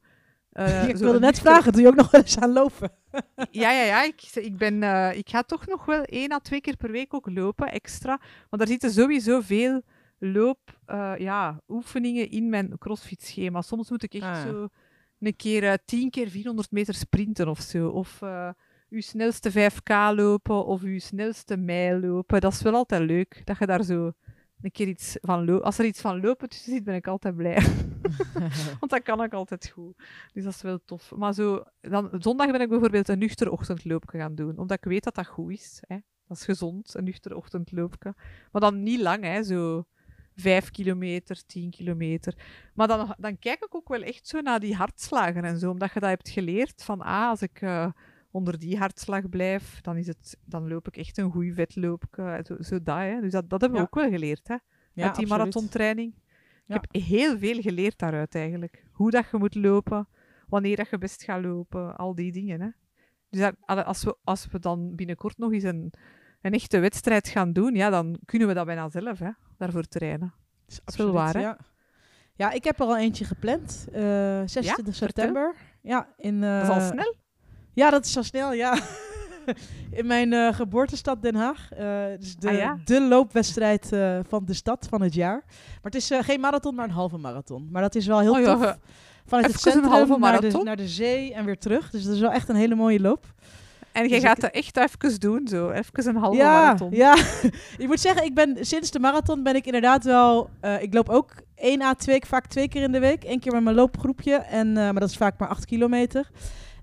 Eh, 0.52 0.88
ik 0.88 0.96
wilde 0.96 1.18
net 1.18 1.38
vragen, 1.44 1.72
doe 1.72 1.82
je 1.82 1.88
ook 1.88 1.94
nog 1.94 2.10
wel 2.10 2.20
eens 2.20 2.38
aan 2.38 2.52
lopen? 2.52 2.90
ja, 3.50 3.70
ja, 3.72 3.82
ja. 3.82 4.02
Ik, 4.04 4.22
ik, 4.34 4.56
ben, 4.56 4.82
eh, 4.82 5.16
ik 5.16 5.28
ga 5.28 5.42
toch 5.42 5.66
nog 5.66 5.84
wel 5.84 6.02
één 6.02 6.32
à 6.32 6.38
twee 6.38 6.60
keer 6.60 6.76
per 6.76 6.90
week 6.90 7.14
ook 7.14 7.30
lopen, 7.30 7.72
extra. 7.72 8.20
Want 8.48 8.62
daar 8.62 8.66
zitten 8.66 8.90
sowieso 8.90 9.40
veel 9.40 9.82
loop, 10.18 10.78
eh, 10.86 11.12
ja, 11.18 11.60
oefeningen 11.68 12.30
in 12.30 12.48
mijn 12.48 12.78
crossfit-schema. 12.78 13.62
Soms 13.62 13.90
moet 13.90 14.02
ik 14.02 14.14
echt 14.14 14.24
Ah. 14.24 14.42
zo 14.42 14.68
een 15.20 15.36
keer 15.36 15.78
10 15.84 16.10
keer 16.10 16.28
400 16.28 16.70
meter 16.70 16.94
sprinten 16.94 17.48
of 17.48 17.60
zo. 17.60 17.88
Of 17.88 18.20
uw 18.90 19.00
snelste 19.00 19.50
5K 19.50 19.90
lopen 20.16 20.64
of 20.66 20.82
uw 20.82 20.98
snelste 20.98 21.56
mijl 21.56 22.00
lopen. 22.00 22.40
Dat 22.40 22.52
is 22.52 22.62
wel 22.62 22.74
altijd 22.74 23.02
leuk, 23.02 23.42
dat 23.44 23.58
je 23.58 23.66
daar 23.66 23.82
zo 23.82 24.12
een 24.62 24.70
keer 24.70 24.88
iets 24.88 25.16
van 25.20 25.44
loopt. 25.44 25.64
Als 25.64 25.78
er 25.78 25.84
iets 25.84 26.00
van 26.00 26.20
lopen 26.20 26.48
tussen 26.48 26.72
zit, 26.72 26.84
ben 26.84 26.94
ik 26.94 27.06
altijd 27.06 27.36
blij. 27.36 27.62
Want 28.80 28.90
dat 28.90 29.02
kan 29.02 29.22
ik 29.22 29.32
altijd 29.32 29.68
goed. 29.68 29.96
Dus 30.32 30.44
dat 30.44 30.54
is 30.54 30.62
wel 30.62 30.80
tof. 30.84 31.12
Maar 31.16 31.34
zo, 31.34 31.62
dan, 31.80 32.10
zondag 32.18 32.50
ben 32.50 32.60
ik 32.60 32.68
bijvoorbeeld 32.68 33.08
een 33.08 33.18
nuchter 33.18 33.50
ochtendloopje 33.50 34.18
gaan 34.18 34.34
doen. 34.34 34.58
Omdat 34.58 34.76
ik 34.76 34.84
weet 34.84 35.04
dat 35.04 35.14
dat 35.14 35.26
goed 35.26 35.52
is. 35.52 35.82
Hè. 35.86 35.96
Dat 36.26 36.36
is 36.36 36.44
gezond, 36.44 36.94
een 36.94 37.04
nuchter 37.04 37.36
ochtendloopje. 37.36 38.14
Maar 38.52 38.60
dan 38.60 38.82
niet 38.82 39.00
lang, 39.00 39.24
hè. 39.24 39.42
Zo 39.42 39.84
vijf 40.34 40.70
kilometer, 40.70 41.46
tien 41.46 41.70
kilometer. 41.70 42.34
Maar 42.74 42.88
dan, 42.88 43.14
dan 43.18 43.38
kijk 43.38 43.64
ik 43.64 43.74
ook 43.74 43.88
wel 43.88 44.02
echt 44.02 44.28
zo 44.28 44.40
naar 44.40 44.60
die 44.60 44.74
hartslagen 44.74 45.44
en 45.44 45.58
zo. 45.58 45.70
Omdat 45.70 45.92
je 45.92 46.00
dat 46.00 46.08
hebt 46.08 46.28
geleerd 46.28 46.84
van, 46.84 47.00
ah, 47.00 47.28
als 47.28 47.42
ik 47.42 47.60
eh, 47.60 47.90
onder 48.30 48.58
die 48.58 48.78
hartslag 48.78 49.28
blijf, 49.28 49.80
dan, 49.80 49.96
is 49.96 50.06
het, 50.06 50.36
dan 50.44 50.68
loop 50.68 50.86
ik 50.88 50.96
echt 50.96 51.18
een 51.18 51.30
goed 51.30 51.54
vetloopje. 51.54 52.40
Zo, 52.46 52.56
zo 52.60 52.82
dat, 52.82 52.96
hè. 52.98 53.20
Dus 53.20 53.32
dat, 53.32 53.50
dat 53.50 53.60
hebben 53.60 53.78
we 53.80 53.84
Ja. 53.84 53.90
ook 53.92 53.94
wel 54.04 54.18
geleerd, 54.18 54.48
hè. 54.48 54.54
Ja, 54.54 54.60
uit 54.60 54.94
die 54.94 55.06
absoluut. 55.06 55.28
marathontraining. 55.28 56.14
Ja. 56.66 56.74
Ik 56.74 56.80
heb 56.90 57.02
heel 57.02 57.38
veel 57.38 57.60
geleerd 57.60 57.98
daaruit 57.98 58.34
eigenlijk. 58.34 58.84
Hoe 58.92 59.10
dat 59.10 59.26
je 59.30 59.36
moet 59.38 59.54
lopen, 59.54 60.08
wanneer 60.48 60.76
dat 60.76 60.88
je 60.90 60.98
best 60.98 61.22
gaat 61.24 61.42
lopen, 61.42 61.96
al 61.96 62.14
die 62.14 62.32
dingen. 62.32 62.60
Hè. 62.60 62.68
Dus 63.30 63.40
dat- 63.40 63.84
als, 63.84 64.04
we, 64.04 64.16
als 64.24 64.46
we 64.50 64.58
dan 64.58 64.94
binnenkort 64.94 65.38
nog 65.38 65.52
eens 65.52 65.62
een, 65.62 65.92
een 66.42 66.52
echte 66.52 66.78
wedstrijd 66.78 67.28
gaan 67.28 67.52
doen, 67.52 67.74
ja, 67.74 67.90
dan 67.90 68.18
kunnen 68.24 68.48
we 68.48 68.54
dat 68.54 68.66
bijna 68.66 68.88
zelf, 68.88 69.18
hè, 69.18 69.30
daarvoor 69.58 69.82
trainen. 69.84 70.34
Dat 70.66 70.80
is 70.86 70.94
is 70.94 70.96
wel 70.96 71.12
waar, 71.12 71.34
hè? 71.34 71.52
Ja. 72.36 72.50
ik 72.50 72.64
heb 72.64 72.78
er 72.80 72.86
al 72.86 72.98
eentje 72.98 73.24
gepland. 73.24 73.88
eh 73.92 74.02
26 74.44 74.94
september. 74.94 75.54
Ja, 75.82 76.14
in, 76.16 76.40
Dat 76.40 76.62
is 76.62 76.68
al 76.68 76.76
eh, 76.76 76.86
snel. 76.90 77.14
Ja, 77.80 77.90
dat 77.90 78.04
is 78.04 78.12
zo 78.12 78.22
snel, 78.22 78.52
ja. 78.52 78.78
In 79.90 80.06
mijn 80.06 80.32
eh, 80.32 80.54
geboortestad 80.54 81.22
Den 81.22 81.34
Haag. 81.34 81.68
Dus 82.18 82.36
de, 82.36 82.48
Ah, 82.48 82.54
ja? 82.56 82.78
de 82.84 83.00
loopwedstrijd 83.00 83.92
eh, 83.92 84.18
van 84.28 84.44
de 84.44 84.54
stad 84.54 84.86
van 84.90 85.02
het 85.02 85.14
jaar. 85.14 85.42
Maar 85.46 85.92
het 85.92 85.94
is 85.94 86.10
geen 86.20 86.40
marathon, 86.40 86.74
maar 86.74 86.84
een 86.84 86.90
halve 86.90 87.16
marathon. 87.16 87.68
Maar 87.70 87.82
dat 87.82 87.94
is 87.94 88.06
wel 88.06 88.20
heel 88.20 88.32
Oh, 88.32 88.44
tof. 88.44 88.78
Vanuit 89.26 89.46
het 89.46 89.56
even 89.56 89.70
centrum 89.72 89.92
halve 89.92 90.18
naar 90.18 90.40
de, 90.40 90.60
naar 90.64 90.76
de 90.76 90.88
zee 90.88 91.34
en 91.34 91.44
weer 91.44 91.58
terug. 91.58 91.90
Dus 91.90 92.04
dat 92.04 92.14
is 92.14 92.20
wel 92.20 92.30
echt 92.32 92.48
een 92.48 92.56
hele 92.56 92.74
mooie 92.74 93.00
loop. 93.00 93.26
En 93.92 94.02
Dus 94.02 94.10
je 94.10 94.16
ik- 94.16 94.22
gaat 94.26 94.42
het 94.42 94.50
echt 94.52 94.76
even 94.76 95.20
doen, 95.20 95.48
zo. 95.48 95.70
Even 95.70 96.08
een 96.08 96.16
halve 96.16 96.36
ja, 96.38 96.52
marathon. 96.62 96.90
ja. 96.90 97.16
ik 97.78 97.86
moet 97.86 98.00
zeggen, 98.00 98.24
ik 98.24 98.34
ben, 98.34 98.56
sinds 98.60 98.90
de 98.90 98.98
marathon 98.98 99.42
ben 99.42 99.54
ik 99.54 99.66
inderdaad 99.66 100.04
wel... 100.04 100.50
ik 100.80 100.94
loop 100.94 101.08
ook 101.08 101.32
één 101.54 101.82
à 101.82 101.94
twee, 101.94 102.22
vaak 102.26 102.46
twee 102.46 102.68
keer 102.68 102.82
in 102.82 102.92
de 102.92 102.98
week. 103.00 103.24
Eén 103.24 103.40
keer 103.40 103.52
met 103.52 103.62
mijn 103.62 103.76
loopgroepje. 103.76 104.34
En, 104.34 104.72
maar 104.72 105.00
dat 105.00 105.10
is 105.10 105.16
vaak 105.16 105.38
maar 105.38 105.48
acht 105.48 105.64
kilometer. 105.64 106.30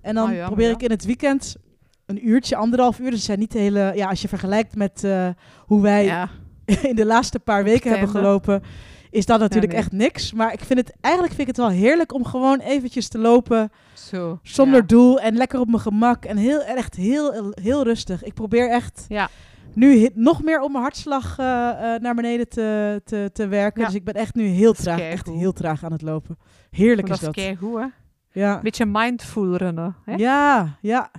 En 0.01 0.15
dan 0.15 0.29
Ah 0.29 0.35
ja, 0.35 0.45
probeer 0.45 0.69
ik 0.69 0.81
in 0.83 0.89
het 0.89 1.05
weekend 1.05 1.55
een 2.07 2.27
uurtje, 2.27 2.55
anderhalf 2.55 2.99
uur. 2.99 3.11
Dus 3.11 3.23
zijn 3.25 3.39
niet 3.39 3.51
de 3.51 3.59
hele... 3.59 3.91
Ja, 3.95 4.07
als 4.07 4.21
je 4.21 4.27
vergelijkt 4.27 4.75
met 4.75 5.03
eh, 5.03 5.27
hoe 5.65 5.81
wij 5.81 6.05
Ja. 6.05 6.29
in 6.89 6.95
de 6.95 7.05
laatste 7.05 7.39
paar 7.39 7.63
weken 7.63 7.89
hebben 7.89 8.09
gelopen... 8.09 8.63
is 9.09 9.25
dat 9.25 9.39
natuurlijk 9.39 9.71
nee. 9.71 9.81
echt 9.81 9.91
niks. 9.91 10.33
Maar 10.33 10.53
ik 10.53 10.59
vind 10.59 10.79
het, 10.79 10.93
eigenlijk 11.01 11.35
vind 11.35 11.49
ik 11.49 11.55
het 11.55 11.65
wel 11.65 11.75
heerlijk 11.75 12.13
om 12.13 12.25
gewoon 12.25 12.59
eventjes 12.59 13.07
te 13.07 13.17
lopen... 13.17 13.71
Zo. 13.93 14.39
Zonder 14.43 14.87
doel 14.87 15.19
en 15.19 15.35
lekker 15.35 15.59
op 15.59 15.67
mijn 15.67 15.79
gemak. 15.79 16.25
En 16.25 16.37
heel, 16.37 16.61
echt 16.61 16.95
heel, 16.95 17.51
heel 17.61 17.83
rustig. 17.83 18.23
Ik 18.23 18.33
probeer 18.33 18.69
echt 18.69 19.05
Ja. 19.07 19.29
nu 19.73 20.09
nog 20.13 20.43
meer 20.43 20.61
om 20.61 20.71
mijn 20.71 20.83
hartslag 20.83 21.39
eh, 21.39 21.69
eh, 21.69 22.01
naar 22.01 22.15
beneden 22.15 22.49
te, 22.49 23.01
te, 23.05 23.29
te 23.33 23.47
werken. 23.47 23.81
Ja. 23.81 23.87
Dus 23.87 23.95
ik 23.95 24.03
ben 24.03 24.13
echt 24.13 24.35
nu 24.35 24.45
heel 24.45 24.73
traag, 24.73 24.99
echt 24.99 25.27
heel 25.27 25.53
traag 25.53 25.83
aan 25.83 25.91
het 25.91 26.01
lopen. 26.01 26.37
Heerlijk 26.69 27.09
is 27.09 27.19
dat 27.19 27.25
dat. 27.25 27.37
is 27.37 27.43
keigoed, 27.43 27.79
hè. 27.79 27.85
Ja. 28.37 28.61
Beetje 28.61 28.85
mindful 28.85 29.55
runnen, 29.55 29.95
hè. 30.03 30.13
ja, 30.15 30.77
ja, 30.81 31.11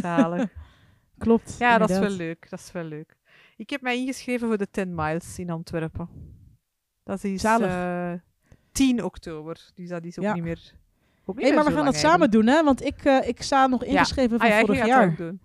Zalig. 0.00 0.52
klopt. 1.18 1.56
Ja, 1.58 1.78
dat 1.78 1.90
is 1.90 1.98
wel 1.98 2.10
leuk. 2.10 2.50
Dat 2.50 2.58
is 2.58 2.72
wel 2.72 2.84
leuk. 2.84 3.16
Ik 3.56 3.70
heb 3.70 3.80
mij 3.80 3.96
ingeschreven 3.98 4.48
voor 4.48 4.58
de 4.58 4.70
10 4.70 4.94
miles 4.94 5.38
in 5.38 5.50
Antwerpen. 5.50 6.08
Dat 7.04 7.24
is 7.24 7.40
Zalig. 7.40 7.68
eh 7.70 8.12
10 8.72 9.04
oktober. 9.04 9.70
Dus 9.74 9.88
dat 9.88 10.04
is 10.04 10.18
ook 10.18 10.24
Ja. 10.24 10.34
niet 10.34 10.42
meer. 10.42 10.72
Ook 11.24 11.36
niet 11.36 11.46
Hey, 11.46 11.54
maar 11.54 11.64
we 11.64 11.72
gaan 11.72 11.84
dat 11.84 11.94
samen 11.96 12.10
eigenlijk. 12.20 12.32
doen, 12.32 12.46
hè? 12.46 12.62
Want 12.64 12.84
ik, 12.84 13.04
eh, 13.04 13.28
ik 13.28 13.42
sta 13.42 13.66
nog 13.66 13.84
ingeschreven 13.84 14.38
van 14.38 14.46
Ah 14.46 14.52
ja, 14.52 14.58
je 14.58 14.64
vorig 14.66 14.78
gaat 14.80 14.88
jaar. 14.88 15.16
doen. 15.16 15.40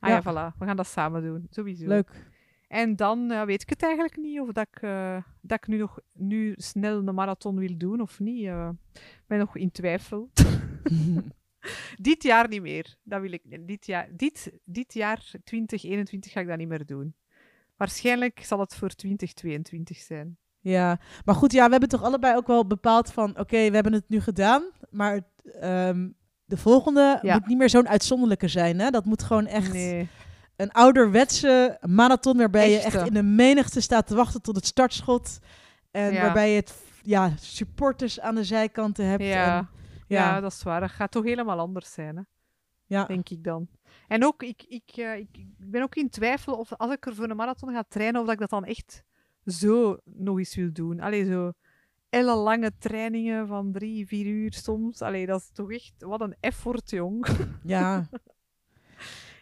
Ah 0.00 0.08
Ja. 0.10 0.14
ja. 0.16 0.22
voilà. 0.22 0.56
We 0.58 0.64
gaan 0.66 0.76
dat 0.76 0.86
samen 0.86 1.22
doen. 1.22 1.46
Sowieso. 1.50 1.86
Leuk. 1.86 2.10
En 2.68 2.96
dan 2.96 3.30
eh, 3.30 3.42
weet 3.42 3.62
ik 3.62 3.68
het 3.68 3.82
eigenlijk 3.82 4.16
niet 4.16 4.40
of 4.40 4.52
dat 4.52 4.66
ik, 4.72 4.82
eh, 4.82 5.22
dat 5.40 5.58
ik 5.58 5.66
nu 5.66 5.76
nog 5.76 5.98
nu 6.12 6.54
snel 6.56 6.98
een 7.06 7.14
marathon 7.14 7.58
wil 7.58 7.78
doen 7.78 8.00
of 8.00 8.20
niet. 8.20 8.46
eh. 8.46 8.68
Ik 8.92 9.24
ben 9.26 9.38
nog 9.38 9.56
in 9.56 9.70
twijfel. 9.70 10.30
dit 12.08 12.22
jaar 12.22 12.48
niet 12.48 12.62
meer. 12.62 12.96
Dat 13.02 13.20
wil 13.20 13.32
ik. 13.32 13.42
Dit 13.66 13.86
jaar, 13.86 14.08
dit, 14.16 14.52
dit 14.64 14.94
jaar 14.94 15.30
2021 15.44 16.32
ga 16.32 16.40
ik 16.40 16.46
dat 16.46 16.58
niet 16.58 16.68
meer 16.68 16.86
doen. 16.86 17.14
Waarschijnlijk 17.76 18.40
zal 18.44 18.60
het 18.60 18.74
voor 18.74 18.88
2022 18.88 19.96
zijn. 19.96 20.36
Ja, 20.60 21.00
maar 21.24 21.34
goed, 21.34 21.52
ja, 21.52 21.64
we 21.64 21.70
hebben 21.70 21.88
toch 21.88 22.02
allebei 22.02 22.36
ook 22.36 22.46
wel 22.46 22.66
bepaald 22.66 23.12
van, 23.12 23.30
oké, 23.38 23.68
we 23.68 23.74
hebben 23.74 23.92
het 23.92 24.08
nu 24.08 24.20
gedaan, 24.20 24.62
maar 24.90 25.20
ehm, 25.60 26.08
de 26.44 26.56
volgende 26.56 27.18
Ja. 27.22 27.34
moet 27.34 27.46
niet 27.46 27.58
meer 27.58 27.70
zo'n 27.70 27.88
uitzonderlijke 27.88 28.48
zijn, 28.48 28.78
hè? 28.78 28.90
Dat 28.90 29.04
moet 29.04 29.22
gewoon 29.22 29.46
echt 29.46 29.72
Nee. 29.72 30.08
Een 30.58 30.72
ouderwetse 30.72 31.78
marathon 31.86 32.36
waarbij 32.36 32.70
je 32.70 32.78
echt 32.78 33.06
in 33.06 33.14
de 33.14 33.22
menigte 33.22 33.80
staat 33.80 34.06
te 34.06 34.14
wachten 34.14 34.42
tot 34.42 34.56
het 34.56 34.66
startschot 34.66 35.38
en 35.90 36.12
Ja. 36.12 36.22
waarbij 36.22 36.50
je 36.50 36.56
het, 36.56 36.74
ja, 37.02 37.32
supporters 37.36 38.20
aan 38.20 38.34
de 38.34 38.44
zijkanten 38.44 39.06
hebt. 39.06 39.22
Ja. 39.22 39.58
En, 39.58 39.68
Ja. 40.06 40.18
ja, 40.34 40.40
dat 40.40 40.52
is 40.52 40.62
waar. 40.62 40.80
Dat 40.80 40.90
gaat 40.90 41.10
toch 41.10 41.24
helemaal 41.24 41.58
anders 41.58 41.92
zijn, 41.92 42.16
hè? 42.16 42.22
ja. 42.86 43.04
denk 43.04 43.28
ik 43.28 43.44
dan. 43.44 43.68
En 44.08 44.24
ook, 44.24 44.42
ik, 44.42 44.64
ik, 44.68 44.90
eh, 44.96 45.16
ik 45.16 45.28
ik 45.36 45.70
ben 45.70 45.82
ook 45.82 45.94
in 45.94 46.08
twijfel 46.10 46.54
of 46.54 46.72
als 46.72 46.92
ik 46.92 47.06
er 47.06 47.14
voor 47.14 47.30
een 47.30 47.36
marathon 47.36 47.72
ga 47.72 47.84
trainen, 47.88 48.20
of 48.20 48.26
dat 48.26 48.34
ik 48.34 48.40
dat 48.40 48.50
dan 48.50 48.64
echt 48.64 49.02
zo 49.44 49.96
nog 50.04 50.38
eens 50.38 50.54
wil 50.54 50.72
doen. 50.72 51.00
Allee, 51.00 51.24
zo 51.24 51.52
ellenlange 52.08 52.72
trainingen 52.78 53.46
van 53.46 53.72
drie, 53.72 54.06
vier 54.06 54.26
uur 54.26 54.52
soms. 54.52 55.02
Allee, 55.02 55.26
dat 55.26 55.40
is 55.40 55.50
toch 55.52 55.72
echt, 55.72 55.92
wat 55.98 56.20
een 56.20 56.36
effort, 56.40 56.90
jong. 56.90 57.26
ja. 57.64 58.08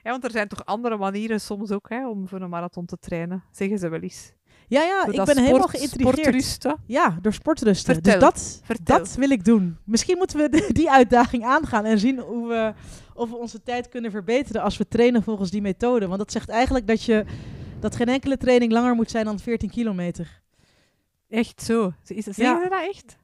Ja, 0.06 0.12
want 0.12 0.24
er 0.24 0.30
zijn 0.30 0.48
toch 0.48 0.64
andere 0.64 0.96
manieren 0.96 1.40
soms 1.40 1.70
ook 1.70 1.88
hè, 1.88 2.08
om 2.08 2.28
voor 2.28 2.40
een 2.40 2.48
marathon 2.50 2.86
te 2.86 2.98
trainen, 2.98 3.44
zeggen 3.50 3.78
ze 3.78 3.88
wel 3.88 4.00
eens. 4.00 4.32
Ja, 4.68 4.82
ja, 4.82 5.04
Door 5.04 5.14
ik 5.14 5.24
ben 5.24 5.38
helemaal 5.44 5.68
geïntrigeerd. 5.68 6.16
sportrusten. 6.18 6.76
Ja, 6.86 7.18
door 7.22 7.32
sportrusten. 7.32 7.94
Vertel, 7.94 8.12
Dus 8.12 8.20
dat, 8.22 8.60
vertel. 8.64 8.98
dat 8.98 9.14
wil 9.14 9.30
ik 9.30 9.44
doen. 9.44 9.76
Misschien 9.84 10.16
moeten 10.18 10.38
we 10.38 10.48
de- 10.48 10.68
die 10.72 10.90
uitdaging 10.90 11.44
aangaan 11.44 11.84
en 11.84 11.98
zien 11.98 12.18
hoe 12.18 12.48
we, 12.48 12.72
of 13.14 13.30
we 13.30 13.36
onze 13.36 13.62
tijd 13.62 13.88
kunnen 13.88 14.10
verbeteren 14.10 14.62
als 14.62 14.76
we 14.76 14.88
trainen 14.88 15.22
volgens 15.22 15.50
die 15.50 15.60
methode. 15.62 16.06
Want 16.06 16.18
dat 16.18 16.32
zegt 16.32 16.48
eigenlijk 16.48 16.86
dat, 16.86 17.02
je, 17.02 17.24
dat 17.80 17.96
geen 17.96 18.08
enkele 18.08 18.36
training 18.36 18.72
langer 18.72 18.94
moet 18.94 19.10
zijn 19.10 19.24
dan 19.24 19.38
14 19.38 19.70
kilometer. 19.70 20.42
Echt 21.28 21.62
zo. 21.62 21.92
Is, 22.06 22.24
zeggen 22.24 22.44
Ja. 22.44 22.62
ze 22.62 22.68
dat 22.68 22.80
echt? 22.88 23.16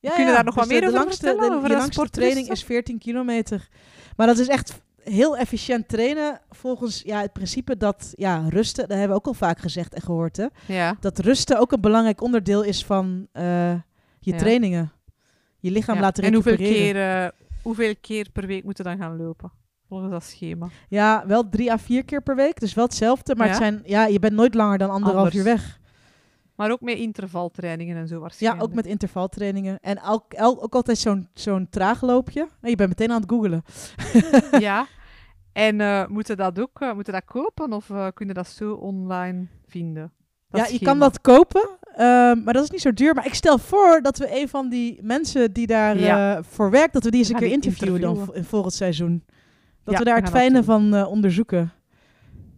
Ja, 0.00 0.10
Kunnen 0.10 0.28
ja, 0.28 0.34
daar 0.34 0.44
nog 0.44 0.54
dus 0.54 0.62
wat 0.64 0.72
meer 0.72 0.80
de, 0.80 0.86
de 0.86 0.92
over 0.92 1.04
langste, 1.06 1.26
vertellen, 1.26 1.50
de, 1.50 1.56
over 1.56 1.70
langste 1.70 2.08
training 2.10 2.50
is 2.50 2.64
14 2.64 2.98
kilometer. 2.98 3.68
Maar 4.16 4.26
dat 4.26 4.38
is 4.38 4.48
echt 4.48 4.84
heel 5.10 5.36
efficiënt 5.36 5.88
trainen 5.88 6.40
volgens 6.50 7.02
ja, 7.04 7.20
het 7.20 7.32
principe 7.32 7.76
dat 7.76 8.12
ja, 8.16 8.44
rusten, 8.48 8.88
dat 8.88 8.98
hebben 8.98 9.08
we 9.16 9.22
ook 9.22 9.26
al 9.26 9.34
vaak 9.34 9.58
gezegd 9.58 9.94
en 9.94 10.02
gehoord, 10.02 10.36
hè? 10.36 10.46
Ja. 10.66 10.96
dat 11.00 11.18
rusten 11.18 11.58
ook 11.58 11.72
een 11.72 11.80
belangrijk 11.80 12.20
onderdeel 12.22 12.62
is 12.62 12.84
van 12.84 13.26
eh, 13.32 13.70
je 14.18 14.32
Ja. 14.32 14.36
trainingen. 14.38 14.92
Je 15.60 15.70
lichaam 15.70 15.94
Ja. 15.94 16.00
laten 16.00 16.24
En 16.24 16.34
hoeveel 16.34 16.54
recupereren. 16.54 16.92
keer, 16.92 17.24
eh, 17.24 17.62
hoeveel 17.62 17.94
keer 18.00 18.26
per 18.32 18.46
week 18.46 18.64
moeten 18.64 18.84
dan 18.84 18.96
gaan 18.98 19.16
lopen? 19.16 19.52
Volgens 19.88 20.10
dat 20.10 20.24
schema. 20.24 20.68
Ja, 20.88 21.24
wel 21.26 21.48
drie 21.48 21.72
à 21.72 21.78
vier 21.78 22.04
keer 22.04 22.22
per 22.22 22.36
week. 22.36 22.60
Dus 22.60 22.74
wel 22.74 22.84
hetzelfde. 22.84 23.34
Maar 23.34 23.48
het 23.48 23.56
zijn, 23.56 23.82
ja, 23.84 24.06
je 24.06 24.18
bent 24.18 24.32
nooit 24.34 24.54
langer 24.54 24.78
dan 24.78 24.90
anderhalf 24.90 25.16
Anders. 25.24 25.36
uur 25.36 25.44
weg. 25.44 25.78
Maar 26.56 26.70
ook 26.70 26.80
met 26.80 26.96
intervaltrainingen 26.96 27.96
en 27.96 28.08
zo 28.08 28.14
Ja, 28.14 28.20
waarschijnlijk. 28.20 28.62
ook 28.62 28.74
met 28.74 28.86
intervaltrainingen. 28.86 29.78
En 29.80 29.96
elk, 29.96 30.32
elk, 30.32 30.62
ook 30.62 30.74
altijd 30.74 30.98
zo'n 30.98 31.28
zo'n 31.34 31.66
traagloopje. 31.70 32.48
En 32.60 32.70
je 32.70 32.76
bent 32.76 32.88
meteen 32.88 33.10
aan 33.12 33.20
het 33.20 33.30
googelen. 33.30 33.62
Ja. 34.60 34.86
En 35.52 35.80
eh, 35.80 36.06
moeten 36.06 36.36
dat 36.36 36.60
ook 36.60 36.80
eh, 36.80 36.92
moeten 36.94 37.12
dat 37.12 37.24
kopen 37.24 37.72
of 37.72 37.90
eh, 37.90 38.06
kunnen 38.14 38.34
dat 38.34 38.46
zo 38.48 38.72
online 38.72 39.46
vinden? 39.66 40.12
Dat 40.48 40.60
ja, 40.68 40.72
je 40.78 40.84
kan 40.84 40.98
dat 40.98 41.20
kopen. 41.20 41.68
ehm, 41.94 42.42
maar 42.44 42.52
dat 42.54 42.62
is 42.64 42.70
niet 42.70 42.80
zo 42.80 42.92
duur. 42.92 43.14
Maar 43.14 43.26
ik 43.26 43.34
stel 43.34 43.58
voor 43.58 44.00
dat 44.02 44.18
we 44.18 44.40
een 44.40 44.48
van 44.48 44.68
die 44.68 44.98
mensen 45.02 45.52
die 45.52 45.66
daar 45.66 45.98
Ja. 45.98 46.42
voor 46.42 46.70
werkt, 46.70 46.92
dat 46.92 47.04
we 47.04 47.10
die 47.10 47.18
eens 47.20 47.28
een 47.28 47.36
keer 47.36 47.50
interviewen, 47.52 48.00
dan 48.00 48.34
in 48.34 48.44
volgend 48.44 48.72
seizoen. 48.74 49.24
Dat 49.84 49.94
Ja, 49.94 49.98
we 49.98 50.04
daar 50.04 50.14
we 50.16 50.20
het 50.20 50.30
fijne 50.30 50.64
van 50.64 51.06
onderzoeken. 51.06 51.72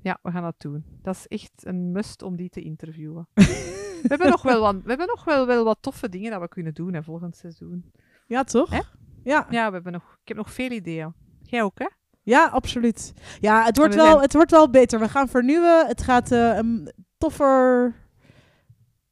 Ja, 0.03 0.19
we 0.23 0.31
gaan 0.31 0.43
dat 0.43 0.55
doen. 0.59 0.85
Dat 1.03 1.15
is 1.15 1.27
echt 1.27 1.53
een 1.57 1.93
must 1.93 2.23
om 2.23 2.37
die 2.37 2.49
te 2.49 2.61
interviewen. 2.61 3.29
we 4.03 4.09
hebben 4.09 4.31
nog 4.31 4.43
wel 4.43 4.61
wat, 4.61 4.75
we 4.75 4.89
hebben 4.89 5.07
nog 5.07 5.25
wel, 5.25 5.47
wel 5.47 5.65
wat 5.65 5.79
toffe 5.81 6.09
dingen 6.09 6.31
dat 6.31 6.41
we 6.41 6.49
kunnen 6.49 6.75
doen 6.75 6.95
hè, 6.95 7.03
volgend 7.03 7.37
seizoen. 7.37 7.93
Ja, 8.27 8.45
toch? 8.45 8.71
Hè? 8.71 8.81
Ja. 9.25 9.47
Ja, 9.51 9.67
we 9.67 9.75
hebben 9.75 9.93
nog, 9.93 10.03
ik 10.23 10.29
heb 10.29 10.37
nog 10.37 10.53
veel 10.53 10.71
ideeën. 10.71 11.15
Jij 11.43 11.63
ook, 11.63 11.79
hè? 11.79 11.87
Ja, 12.23 12.47
absoluut. 12.47 13.13
Ja, 13.41 13.65
het 13.65 13.77
wordt, 13.77 13.95
we 13.95 14.01
wel, 14.01 14.11
zijn- 14.11 14.23
het 14.23 14.33
wordt 14.33 14.51
wel 14.51 14.71
beter. 14.71 15.01
We 15.01 15.09
gaan 15.09 15.29
vernieuwen. 15.29 15.87
Het 15.87 16.03
gaat 16.03 16.33
eh, 16.33 16.57
een 16.57 16.93
toffer, 17.19 17.95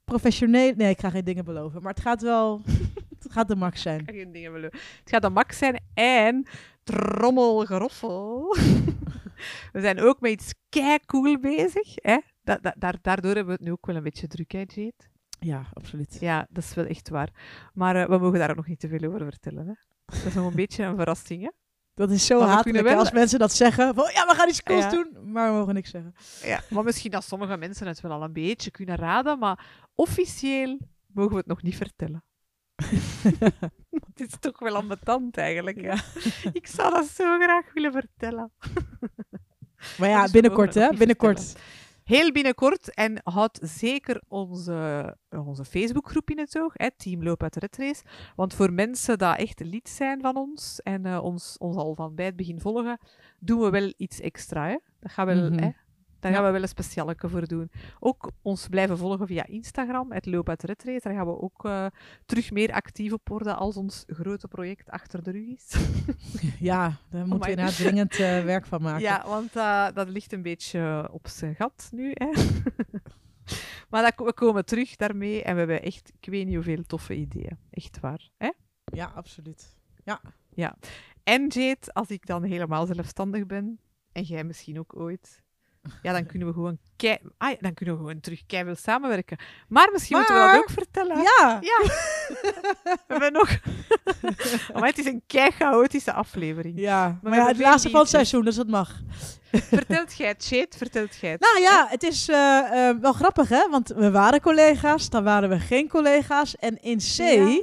professioneel... 0.05 0.73
Nee, 0.77 0.91
ik 0.91 1.01
ga 1.01 1.11
geen 1.11 1.25
dingen 1.25 1.45
beloven. 1.45 1.83
Maar 1.83 1.93
het 1.93 2.03
gaat 2.03 2.23
wel... 2.23 2.61
het 3.23 3.33
gaat 3.33 3.49
de 3.49 3.57
max 3.57 3.83
zijn. 3.83 4.03
Geen 4.07 4.33
dingen 4.33 4.53
willen. 4.53 4.71
Het 4.73 5.11
gaat 5.11 5.25
een 5.25 5.33
max 5.33 5.59
zijn 5.59 5.81
en 5.95 6.47
trommelgeroffel. 6.85 8.57
we 9.73 9.81
zijn 9.81 10.01
ook 10.01 10.21
met 10.21 10.31
iets 10.31 10.55
kei 10.69 10.99
cool 11.07 11.39
bezig. 11.41 11.89
Hè? 11.95 12.19
Da- 12.47 12.59
da- 12.63 12.75
daar, 12.79 12.95
daardoor 13.03 13.35
hebben 13.35 13.47
we 13.47 13.53
het 13.53 13.61
nu 13.69 13.73
ook 13.73 13.87
wel 13.87 13.97
een 13.97 14.03
beetje 14.03 14.27
druk, 14.27 14.53
hè, 14.53 14.59
Jade? 14.59 14.93
Ja, 15.39 15.67
absoluut. 15.73 16.17
Ja, 16.21 16.47
dat 16.51 16.65
is 16.65 16.75
wel 16.75 16.85
echt 16.85 17.09
waar. 17.09 17.29
Maar 17.75 17.97
eh, 17.97 18.09
we 18.09 18.19
mogen 18.19 18.39
daar 18.39 18.51
ook 18.51 18.57
nog 18.57 18.67
niet 18.67 18.81
te 18.81 18.89
veel 18.89 19.05
over 19.09 19.21
vertellen. 19.25 19.67
Hè? 19.67 19.73
Dat 20.05 20.25
is 20.25 20.35
nog 20.35 20.47
een 20.47 20.57
beetje 20.65 20.85
een 20.85 20.97
verrassing. 20.97 21.43
Hè? 21.43 21.51
Dat 21.95 22.11
is 22.11 22.27
zo 22.27 22.41
hatelijk 22.41 22.85
wel- 22.85 22.99
als 22.99 23.13
mensen 23.13 23.39
dat 23.39 23.53
zeggen. 23.53 23.95
Van, 23.95 24.11
ja, 24.13 24.27
we 24.27 24.35
gaan 24.35 24.49
iets 24.49 24.63
cools 24.63 24.83
Ja. 24.85 24.91
doen. 24.91 25.33
Maar 25.33 25.51
we 25.53 25.59
mogen 25.59 25.75
niks 25.75 25.91
zeggen. 25.91 26.15
Ja, 26.43 26.61
maar 26.71 26.85
misschien 26.85 27.11
dat 27.11 27.25
sommige 27.25 27.57
mensen 27.57 27.87
het 27.87 28.01
wel 28.01 28.13
al 28.13 28.23
een 28.23 28.33
beetje 28.33 28.71
kunnen 28.71 28.97
raden, 28.97 29.39
maar 29.39 29.67
officieel 29.95 30.79
mogen 31.07 31.31
we 31.33 31.39
het 31.39 31.47
nog 31.47 31.63
niet 31.63 31.77
vertellen. 31.77 32.25
het 34.15 34.21
is 34.21 34.33
toch 34.41 34.59
wel 34.59 34.77
ambetant 34.77 35.37
eigenlijk. 35.37 35.81
Ja. 35.81 35.95
Ik 36.61 36.67
zou 36.67 36.91
dat 36.93 37.07
zo 37.07 37.39
graag 37.39 37.73
willen 37.73 37.93
vertellen. 37.93 38.53
Maar 39.99 40.09
ja, 40.09 40.23
Dus 40.23 40.31
binnenkort 40.31 40.75
hè. 40.75 40.89
Binnenkort. 40.89 41.55
Heel 42.07 42.33
binnenkort 42.33 42.95
en 42.95 43.21
houd 43.25 43.59
zeker 43.63 44.23
onze, 44.29 45.17
onze 45.31 45.65
Facebookgroep 45.65 46.31
in 46.31 46.39
het 46.39 46.59
oog, 46.59 46.73
hè, 46.75 46.89
Team 46.97 47.23
Loop 47.23 47.43
uit 47.43 47.55
de 47.55 47.61
Red 47.61 47.77
Race. 47.77 48.03
Want 48.37 48.55
voor 48.55 48.73
mensen 48.73 49.19
die 49.19 49.27
echt 49.29 49.61
lid 49.61 49.89
zijn 49.89 50.21
van 50.21 50.37
ons 50.37 50.81
en 50.83 51.07
eh, 51.07 51.25
ons, 51.25 51.59
ons 51.59 51.77
al 51.77 51.95
van 51.95 52.15
bij 52.15 52.25
het 52.25 52.37
begin 52.37 52.61
volgen, 52.61 52.99
doen 53.39 53.61
we 53.61 53.71
wel 53.71 53.93
iets 53.97 54.21
extra. 54.21 54.67
Hè. 54.69 54.77
Dat 55.01 55.13
gaan 55.13 55.27
we 55.27 55.35
wel, 55.35 55.51
Mhm. 55.51 55.63
hè, 55.63 55.71
daar 56.21 56.31
Ja. 56.31 56.37
gaan 56.37 56.47
we 56.47 56.53
wel 56.53 56.63
een 56.63 56.69
specialeke 56.69 57.29
voor 57.29 57.47
doen. 57.47 57.71
Ook 58.01 58.31
ons 58.43 58.69
blijven 58.69 58.99
volgen 58.99 59.27
via 59.27 59.47
Instagram, 59.47 60.13
het 60.13 60.27
Loop 60.27 60.49
uit 60.49 60.61
de 60.61 60.67
Red 60.67 60.85
Race. 60.85 61.01
Daar 61.09 61.15
gaan 61.15 61.27
we 61.27 61.41
ook 61.41 61.65
eh, 61.65 61.87
terug 62.27 62.51
meer 62.51 62.73
actief 62.73 63.13
op 63.13 63.29
worden 63.29 63.57
als 63.57 63.77
ons 63.77 64.05
grote 64.07 64.49
project 64.49 64.91
achter 64.91 65.23
de 65.23 65.31
rug 65.31 65.47
is. 65.47 65.75
Ja, 66.59 66.97
daar 67.11 67.27
moeten 67.27 67.41
we 67.41 67.51
inderdaad 67.51 67.77
dringend 67.77 68.13
eh, 68.13 68.45
werk 68.45 68.67
van 68.67 68.83
maken. 68.83 69.01
Ja, 69.01 69.25
want 69.27 69.57
eh, 69.57 69.87
dat 69.95 70.09
ligt 70.09 70.33
een 70.33 70.43
beetje 70.43 71.09
op 71.13 71.29
zijn 71.29 71.55
gat 71.55 71.89
nu. 71.93 72.11
Hè? 72.15 72.31
maar 73.91 74.03
dat, 74.03 74.27
we 74.27 74.33
komen 74.33 74.65
terug 74.65 74.97
daarmee 74.97 75.43
en 75.43 75.53
we 75.53 75.59
hebben 75.59 75.83
echt, 75.83 76.13
ik 76.21 76.31
weet 76.31 76.47
niet 76.47 76.55
hoeveel 76.55 76.83
toffe 76.87 77.15
ideeën. 77.15 77.59
Echt 77.71 78.01
waar. 78.01 78.31
Hè? 78.37 78.51
ja 78.85 79.13
absoluut. 79.15 79.75
En 81.23 81.47
Jade, 81.49 81.93
als 81.93 82.09
ik 82.09 82.27
dan 82.27 82.43
helemaal 82.43 82.87
zelfstandig 82.87 83.47
ben, 83.47 83.81
en 84.13 84.23
jij 84.23 84.45
misschien 84.45 84.79
ook 84.79 84.97
ooit, 84.97 85.43
ja, 86.03 86.13
dan 86.13 86.27
kunnen 86.27 86.49
we 86.49 86.55
gewoon 86.55 86.79
kei, 86.97 87.19
ah, 87.39 87.57
dan 87.61 87.75
kunnen 87.75 87.95
we 87.95 88.01
gewoon 88.01 88.21
terug 88.21 88.47
keihard 88.47 88.79
samenwerken. 88.79 89.39
Maar 89.69 89.89
misschien 89.93 90.17
moeten 90.17 90.35
we 90.35 90.41
dat 90.41 90.57
ook 90.57 90.71
vertellen. 90.71 91.17
Ja. 91.17 91.59
Ja. 91.61 91.79
we 92.85 92.99
hebben 93.07 93.33
nog... 93.33 93.49
maar 94.81 94.89
het 94.89 94.99
is 94.99 95.07
een 95.07 95.23
kei 95.27 95.51
chaotische 95.51 96.13
aflevering. 96.13 96.81
Ja, 96.81 97.19
maar 97.23 97.37
ja, 97.37 97.47
het 97.47 97.59
laatste 97.59 97.91
van 97.91 98.01
het 98.01 98.09
seizoen, 98.09 98.45
dus 98.45 98.55
dat 98.57 98.69
mag. 98.69 99.01
Vertelt 99.51 100.17
jij 100.17 100.29
het, 100.29 100.47
Jade? 100.47 100.77
Vertelt 100.77 101.17
jij 101.17 101.31
het? 101.31 101.41
Nou 101.41 101.61
ja, 101.61 101.87
het 101.89 102.03
is 102.03 102.29
eh, 102.29 102.89
eh, 102.89 102.97
wel 103.01 103.13
grappig, 103.13 103.49
hè? 103.49 103.69
Want 103.71 103.89
we 103.89 104.11
waren 104.11 104.41
collega's, 104.41 105.11
dan 105.11 105.25
waren 105.25 105.49
we 105.49 105.59
geen 105.59 105.89
collega's. 105.89 106.57
En 106.57 106.83
in 106.83 106.99
C 106.99 107.17
Ja. 107.17 107.61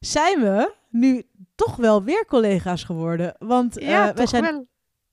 zijn 0.00 0.40
we 0.40 0.74
nu 0.90 1.22
toch 1.54 1.76
wel 1.76 2.02
weer 2.02 2.26
collega's 2.26 2.84
geworden. 2.84 3.34
Want 3.38 3.78
eh, 3.78 3.88
ja, 3.88 4.04
wij 4.04 4.12
toch 4.12 4.28
zijn 4.28 4.42
wel. 4.42 4.66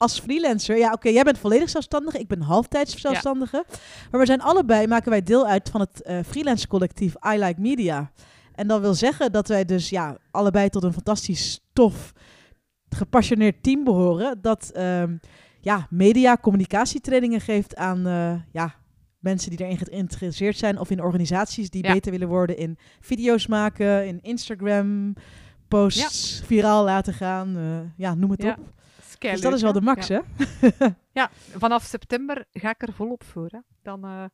Als 0.04 0.20
freelancer... 0.20 0.78
Ja, 0.78 0.92
oké, 0.92 1.10
jij 1.10 1.24
bent 1.24 1.38
volledig 1.38 1.70
zelfstandig. 1.70 2.16
Ik 2.16 2.28
ben 2.28 2.42
halftijds 2.42 2.96
zelfstandige. 3.02 3.66
Maar 4.12 4.20
we 4.20 4.26
zijn 4.26 4.42
allebei, 4.42 4.88
maken 4.88 5.10
wij 5.10 5.24
deel 5.24 5.48
uit 5.48 5.70
van 5.70 5.80
het 5.82 6.02
eh, 6.02 6.20
freelance 6.28 6.68
collectief 6.68 7.14
I 7.34 7.38
Like 7.38 7.62
Media. 7.62 8.12
En 8.56 8.68
dat 8.68 8.82
wil 8.82 8.94
zeggen 8.94 9.32
dat 9.32 9.48
wij 9.48 9.66
dus 9.66 9.90
ja, 9.90 10.18
allebei 10.32 10.70
tot 10.70 10.84
een 10.84 10.94
fantastisch 10.94 11.60
tof, 11.74 12.14
gepassioneerd 12.90 13.64
team 13.64 13.84
behoren. 13.84 14.42
Dat 14.42 14.70
ehm, 14.74 15.18
ja, 15.62 15.88
media 15.90 16.38
communicatietrainingen 16.42 17.42
geeft 17.42 17.76
aan 17.76 18.08
eh, 18.08 18.34
ja, 18.52 18.76
mensen 19.20 19.50
die 19.50 19.66
erin 19.66 19.78
geïnteresseerd 19.78 20.58
zijn. 20.58 20.80
Of 20.80 20.90
in 20.90 21.02
organisaties 21.02 21.70
die 21.70 21.84
Ja. 21.86 21.94
beter 21.94 22.12
willen 22.12 22.28
worden 22.28 22.58
in 22.58 22.78
video's 23.00 23.48
maken, 23.48 24.08
in 24.08 24.20
Instagram 24.22 25.14
posts 25.68 26.42
viraal 26.46 26.84
laten 26.84 27.14
gaan. 27.14 27.58
eh, 27.58 27.64
ja, 27.98 28.14
noem 28.16 28.32
het 28.32 28.42
Ja, 28.44 28.52
op. 28.60 28.74
Dus 29.32 29.42
dat 29.42 29.54
is 29.54 29.62
wel 29.62 29.74
de 29.74 29.82
max, 29.82 30.08
ja. 30.08 30.24
hè? 30.60 30.70
Ja, 31.12 31.30
vanaf 31.58 31.84
september 31.84 32.46
ga 32.52 32.70
ik 32.70 32.82
er 32.82 32.94
volop 32.94 33.24
voor. 33.24 33.48
Hè. 33.50 33.60
Dan 33.82 34.04
eh, 34.06 34.26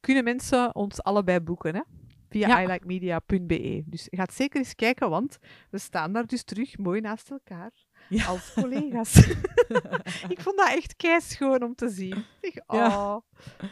kunnen 0.00 0.24
mensen 0.24 0.74
ons 0.74 1.02
allebei 1.02 1.40
boeken 1.40 1.74
hè, 1.74 1.80
via 2.28 2.48
Ja. 2.48 2.60
ilikemedia.be. 2.62 3.82
Dus 3.86 4.06
ga 4.10 4.26
zeker 4.32 4.58
eens 4.58 4.74
kijken, 4.74 5.10
want 5.10 5.38
we 5.70 5.78
staan 5.78 6.12
daar 6.12 6.26
dus 6.26 6.42
terug 6.42 6.78
mooi 6.78 7.00
naast 7.00 7.30
elkaar 7.30 7.70
Ja. 8.08 8.24
als 8.26 8.52
collega's. 8.60 9.16
ik 10.34 10.40
vond 10.40 10.56
dat 10.56 10.70
echt 10.70 10.96
kei 10.96 11.20
schoon 11.20 11.62
om 11.62 11.74
te 11.74 11.88
zien. 11.88 12.24
Ik 12.40 12.62
oh, 12.66 13.16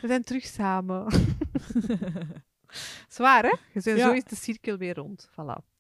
we 0.01 0.07
zijn 0.07 0.23
terug 0.25 0.45
samen. 0.45 1.07
Zwaar, 3.09 3.43
hè? 3.43 3.49
Je 3.73 3.81
bent-. 3.83 4.01
Zo 4.01 4.13
is 4.13 4.25
de 4.25 4.37
cirkel 4.37 4.77
weer 4.77 4.95
rond. 4.95 5.29
Voilà. 5.31 5.73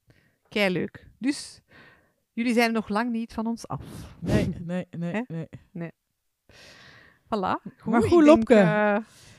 Kei 0.48 0.70
leuk. 0.72 1.06
Dus 1.18 1.60
jullie 2.34 2.52
zijn 2.54 2.72
nog 2.72 2.88
lang 2.88 3.10
niet 3.10 3.32
van 3.32 3.46
ons 3.46 3.68
af. 3.68 3.82
Nee, 4.20 4.54
nee, 4.64 4.86
nee, 4.98 5.12
Hè? 5.26 5.42
nee. 5.72 5.90
Voilà. 7.24 7.60
Goed, 7.78 7.84
Maar 7.92 8.04
ik 8.04 8.10
goed, 8.10 8.24
denk, 8.24 8.36
Lopke. 8.36 8.54
eh, 8.54 8.96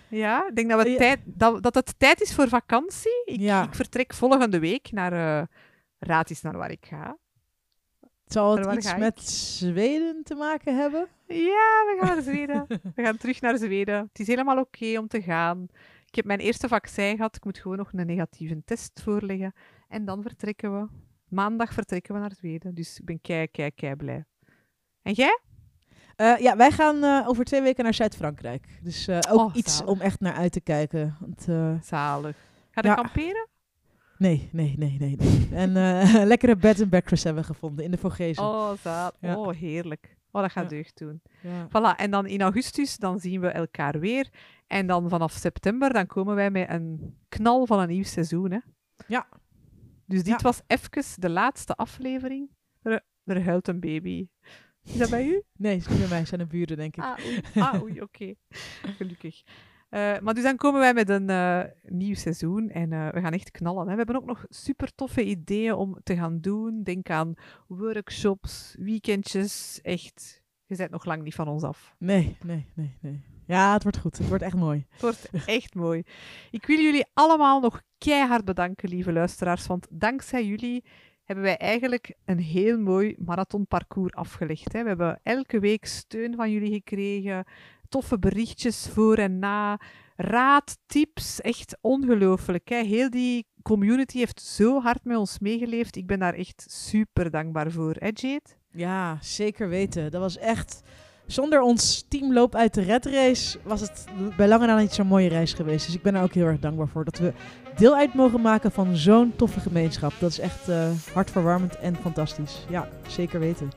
ja, 0.09 0.47
ik 0.47 0.55
denk 0.55 0.69
dat, 0.69 0.83
we 0.83 0.89
Ja. 0.89 0.97
tijd, 0.97 1.19
dat, 1.25 1.63
dat 1.63 1.75
het 1.75 1.99
tijd 1.99 2.21
is 2.21 2.33
voor 2.33 2.47
vakantie. 2.47 3.21
Ik, 3.25 3.39
Ja. 3.39 3.63
ik 3.63 3.75
vertrek 3.75 4.13
volgende 4.13 4.59
week 4.59 4.91
naar... 4.91 5.13
eh 5.13 5.45
raad 5.99 6.29
eens 6.29 6.41
naar 6.41 6.57
waar 6.57 6.71
ik 6.71 6.85
ga. 6.85 7.17
Zal 8.25 8.57
het 8.57 8.75
iets 8.75 8.95
met 8.97 9.21
Zweden 9.29 10.23
te 10.23 10.35
maken 10.35 10.77
hebben? 10.77 11.07
Ja, 11.27 11.83
we 11.85 11.97
gaan 11.99 12.13
naar 12.15 12.23
Zweden. 12.23 12.65
we 12.95 13.03
gaan 13.03 13.17
terug 13.17 13.41
naar 13.41 13.57
Zweden. 13.57 13.95
Het 13.95 14.19
is 14.19 14.27
helemaal 14.27 14.59
oké 14.59 14.97
om 14.99 15.07
te 15.07 15.21
gaan. 15.21 15.67
Ik 16.05 16.15
heb 16.15 16.25
mijn 16.25 16.39
eerste 16.39 16.67
vaccin 16.67 17.15
gehad. 17.15 17.35
Ik 17.35 17.43
moet 17.45 17.57
gewoon 17.57 17.77
nog 17.77 17.93
een 17.93 18.05
negatieve 18.05 18.61
test 18.65 19.01
voorleggen. 19.03 19.53
En 19.87 20.05
dan 20.05 20.21
vertrekken 20.21 20.79
we. 20.81 20.87
Maandag 21.29 21.73
vertrekken 21.73 22.13
we 22.13 22.19
naar 22.19 22.31
Zweden. 22.35 22.75
Dus 22.75 22.99
ik 22.99 23.05
ben 23.05 23.21
kei, 23.21 23.47
kei, 23.47 23.71
kei 23.71 23.95
blij. 23.95 24.25
En 25.01 25.13
jij? 25.13 25.39
Eh, 26.15 26.37
ja, 26.37 26.57
wij 26.57 26.71
gaan 26.71 27.03
eh, 27.03 27.27
over 27.27 27.43
twee 27.45 27.61
weken 27.61 27.83
naar 27.83 27.93
Zuid-Frankrijk. 27.93 28.79
Dus 28.81 29.07
eh, 29.07 29.19
ook 29.29 29.39
Oh, 29.39 29.55
iets 29.55 29.83
om 29.83 30.01
echt 30.01 30.19
naar 30.19 30.33
uit 30.33 30.51
te 30.51 30.61
kijken. 30.61 31.17
Want, 31.19 31.41
Zalig. 31.85 32.37
Ga 32.71 32.81
je 32.81 32.87
Ja. 32.87 32.93
kamperen? 32.95 33.47
nee, 34.17 34.49
nee, 34.51 34.75
nee, 34.77 34.95
nee. 34.99 35.15
nee. 35.15 35.47
en 35.51 35.71
lekkere 36.33 36.55
bed 36.55 36.79
and 36.81 36.89
breakfast 36.89 37.23
hebben 37.23 37.41
we 37.43 37.53
gevonden 37.53 37.85
in 37.85 37.91
de 37.91 37.97
Vogezen. 37.97 38.43
Oh, 38.43 38.71
zalig. 38.81 39.15
Ja. 39.19 39.37
Oh, 39.37 39.53
heerlijk. 39.53 40.17
Oh, 40.31 40.41
dat 40.41 40.51
gaat 40.51 40.63
Ja. 40.63 40.69
deugd 40.69 40.97
doen. 40.97 41.21
Ja. 41.41 41.67
Voilà, 41.67 41.99
en 41.99 42.11
dan 42.11 42.25
in 42.25 42.41
augustus 42.41 42.97
dan 42.97 43.19
zien 43.19 43.41
we 43.41 43.47
elkaar 43.47 43.99
weer. 43.99 44.29
En 44.67 44.87
dan 44.87 45.09
vanaf 45.09 45.31
september 45.31 45.93
dan 45.93 46.05
komen 46.07 46.35
wij 46.35 46.51
met 46.51 46.69
een 46.69 47.17
knal 47.29 47.65
van 47.65 47.79
een 47.79 47.87
nieuw 47.89 48.03
seizoen. 48.03 48.51
Hè? 48.51 48.59
Ja. 49.07 49.27
Dus 50.05 50.17
dit 50.23 50.27
Ja. 50.27 50.37
was 50.41 50.61
even 50.67 51.21
de 51.21 51.29
laatste 51.29 51.75
aflevering. 51.75 52.49
Er, 52.81 53.03
er 53.23 53.43
huilt 53.43 53.67
een 53.67 53.79
baby. 53.79 54.27
Is 54.83 54.97
dat 54.97 55.09
bij 55.09 55.25
u? 55.27 55.41
Nee, 55.57 55.75
is 55.75 55.87
niet 55.87 55.99
bij 55.99 56.07
mij. 56.07 56.25
zijn 56.25 56.39
de 56.39 56.47
buren, 56.47 56.77
denk 56.77 56.95
ik. 56.97 57.03
Ah, 57.03 57.25
oei, 57.25 57.41
ah, 57.65 57.81
oei 57.83 58.01
oké. 58.01 58.33
Gelukkig. 58.97 59.43
Eh, 59.89 60.19
maar 60.19 60.33
dus 60.33 60.43
dan 60.43 60.55
komen 60.55 60.79
wij 60.79 60.93
met 60.93 61.09
een 61.09 61.29
eh, 61.29 61.61
nieuw 61.81 62.15
seizoen 62.15 62.69
en 62.69 62.93
eh, 62.93 63.09
we 63.09 63.21
gaan 63.21 63.33
echt 63.33 63.51
knallen. 63.51 63.85
Hè. 63.85 63.91
We 63.91 63.97
hebben 63.97 64.15
ook 64.15 64.25
nog 64.25 64.45
super 64.49 64.95
toffe 64.95 65.23
ideeën 65.25 65.73
om 65.73 65.99
te 66.03 66.15
gaan 66.15 66.39
doen. 66.41 66.83
Denk 66.83 67.09
aan 67.09 67.33
workshops, 67.67 68.75
weekendjes. 68.79 69.79
Echt, 69.81 70.43
je 70.65 70.75
bent 70.75 70.91
nog 70.91 71.05
lang 71.05 71.23
niet 71.23 71.35
van 71.35 71.47
ons 71.47 71.63
af. 71.63 71.95
Nee, 71.99 72.37
nee, 72.45 72.65
nee, 72.75 72.97
nee. 73.01 73.23
Ja, 73.45 73.73
het 73.73 73.83
wordt 73.83 73.97
goed. 73.97 74.17
Het 74.17 74.27
wordt 74.27 74.43
echt 74.43 74.55
mooi. 74.55 74.85
Het 74.89 75.01
wordt 75.01 75.29
echt 75.45 75.75
mooi. 75.75 76.03
Ik 76.51 76.65
wil 76.65 76.79
jullie 76.79 77.05
allemaal 77.13 77.59
nog 77.59 77.81
keihard 77.97 78.45
bedanken, 78.45 78.89
lieve 78.89 79.11
luisteraars. 79.11 79.67
Want 79.67 79.87
dankzij 79.89 80.45
jullie 80.45 80.83
hebben 81.23 81.45
wij 81.45 81.57
eigenlijk 81.57 82.13
een 82.25 82.39
heel 82.39 82.79
mooi 82.79 83.15
marathonparcours 83.17 84.13
afgelegd. 84.13 84.73
Hè. 84.73 84.81
We 84.81 84.87
hebben 84.87 85.19
elke 85.23 85.59
week 85.59 85.85
steun 85.85 86.35
van 86.35 86.51
jullie 86.51 86.73
gekregen. 86.73 87.45
Toffe 87.89 88.19
berichtjes 88.19 88.89
voor 88.93 89.17
en 89.17 89.39
na. 89.39 89.79
Raad, 90.15 90.77
tips. 90.85 91.41
Echt 91.41 91.77
ongelooflijk. 91.81 92.69
Hè. 92.69 92.83
Heel 92.83 93.09
die 93.09 93.47
community 93.61 94.17
heeft 94.17 94.41
zo 94.41 94.81
hard 94.81 95.03
met 95.03 95.17
ons 95.17 95.39
meegeleefd. 95.39 95.95
Ik 95.95 96.07
ben 96.07 96.19
daar 96.19 96.33
echt 96.33 96.65
super 96.69 97.31
dankbaar 97.31 97.71
voor. 97.71 97.95
Hè, 97.99 98.09
Jade? 98.13 98.49
Ja, 98.71 99.17
zeker 99.21 99.69
weten. 99.69 100.11
Dat 100.11 100.21
was 100.21 100.37
echt... 100.37 100.81
Zonder 101.27 101.61
ons 101.61 102.05
teamloop 102.07 102.55
uit 102.55 102.73
de 102.73 102.81
red 102.81 103.05
race 103.05 103.57
was 103.63 103.81
het 103.81 104.05
bij 104.37 104.47
lange 104.47 104.65
na 104.65 104.77
niet 104.77 104.93
zo'n 104.93 105.07
mooie 105.07 105.29
reis 105.29 105.53
geweest. 105.53 105.85
Dus 105.85 105.95
ik 105.95 106.01
ben 106.01 106.13
daar 106.13 106.23
ook 106.23 106.33
heel 106.33 106.45
erg 106.45 106.59
dankbaar 106.59 106.87
voor. 106.87 107.05
Dat 107.05 107.17
we 107.17 107.33
deel 107.75 107.95
uit 107.95 108.13
mogen 108.13 108.41
maken 108.41 108.71
van 108.71 108.95
zo'n 108.95 109.33
toffe 109.35 109.59
gemeenschap. 109.59 110.13
Dat 110.19 110.29
is 110.29 110.39
echt 110.39 110.69
eh, 110.69 110.87
hartverwarmend 111.13 111.77
en 111.77 111.95
fantastisch. 111.95 112.65
Ja, 112.69 112.89
zeker 113.07 113.39
weten. 113.39 113.71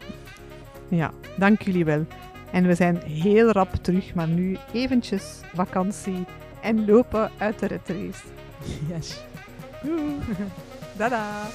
Ja, 0.89 1.11
dank 1.37 1.63
jullie 1.63 1.85
wel. 1.85 2.07
En 2.53 2.67
we 2.67 2.75
zijn 2.75 2.97
heel 2.97 3.51
rap 3.51 3.75
terug, 3.75 4.15
maar 4.15 4.29
nu 4.29 4.57
eventjes 4.73 5.41
vakantie 5.55 6.25
en 6.63 6.87
lopen 6.87 7.31
uit 7.39 7.59
de 7.59 7.67
red 7.67 7.89
race. 7.89 8.23
Yes. 8.89 9.17
Dada! 10.99 11.47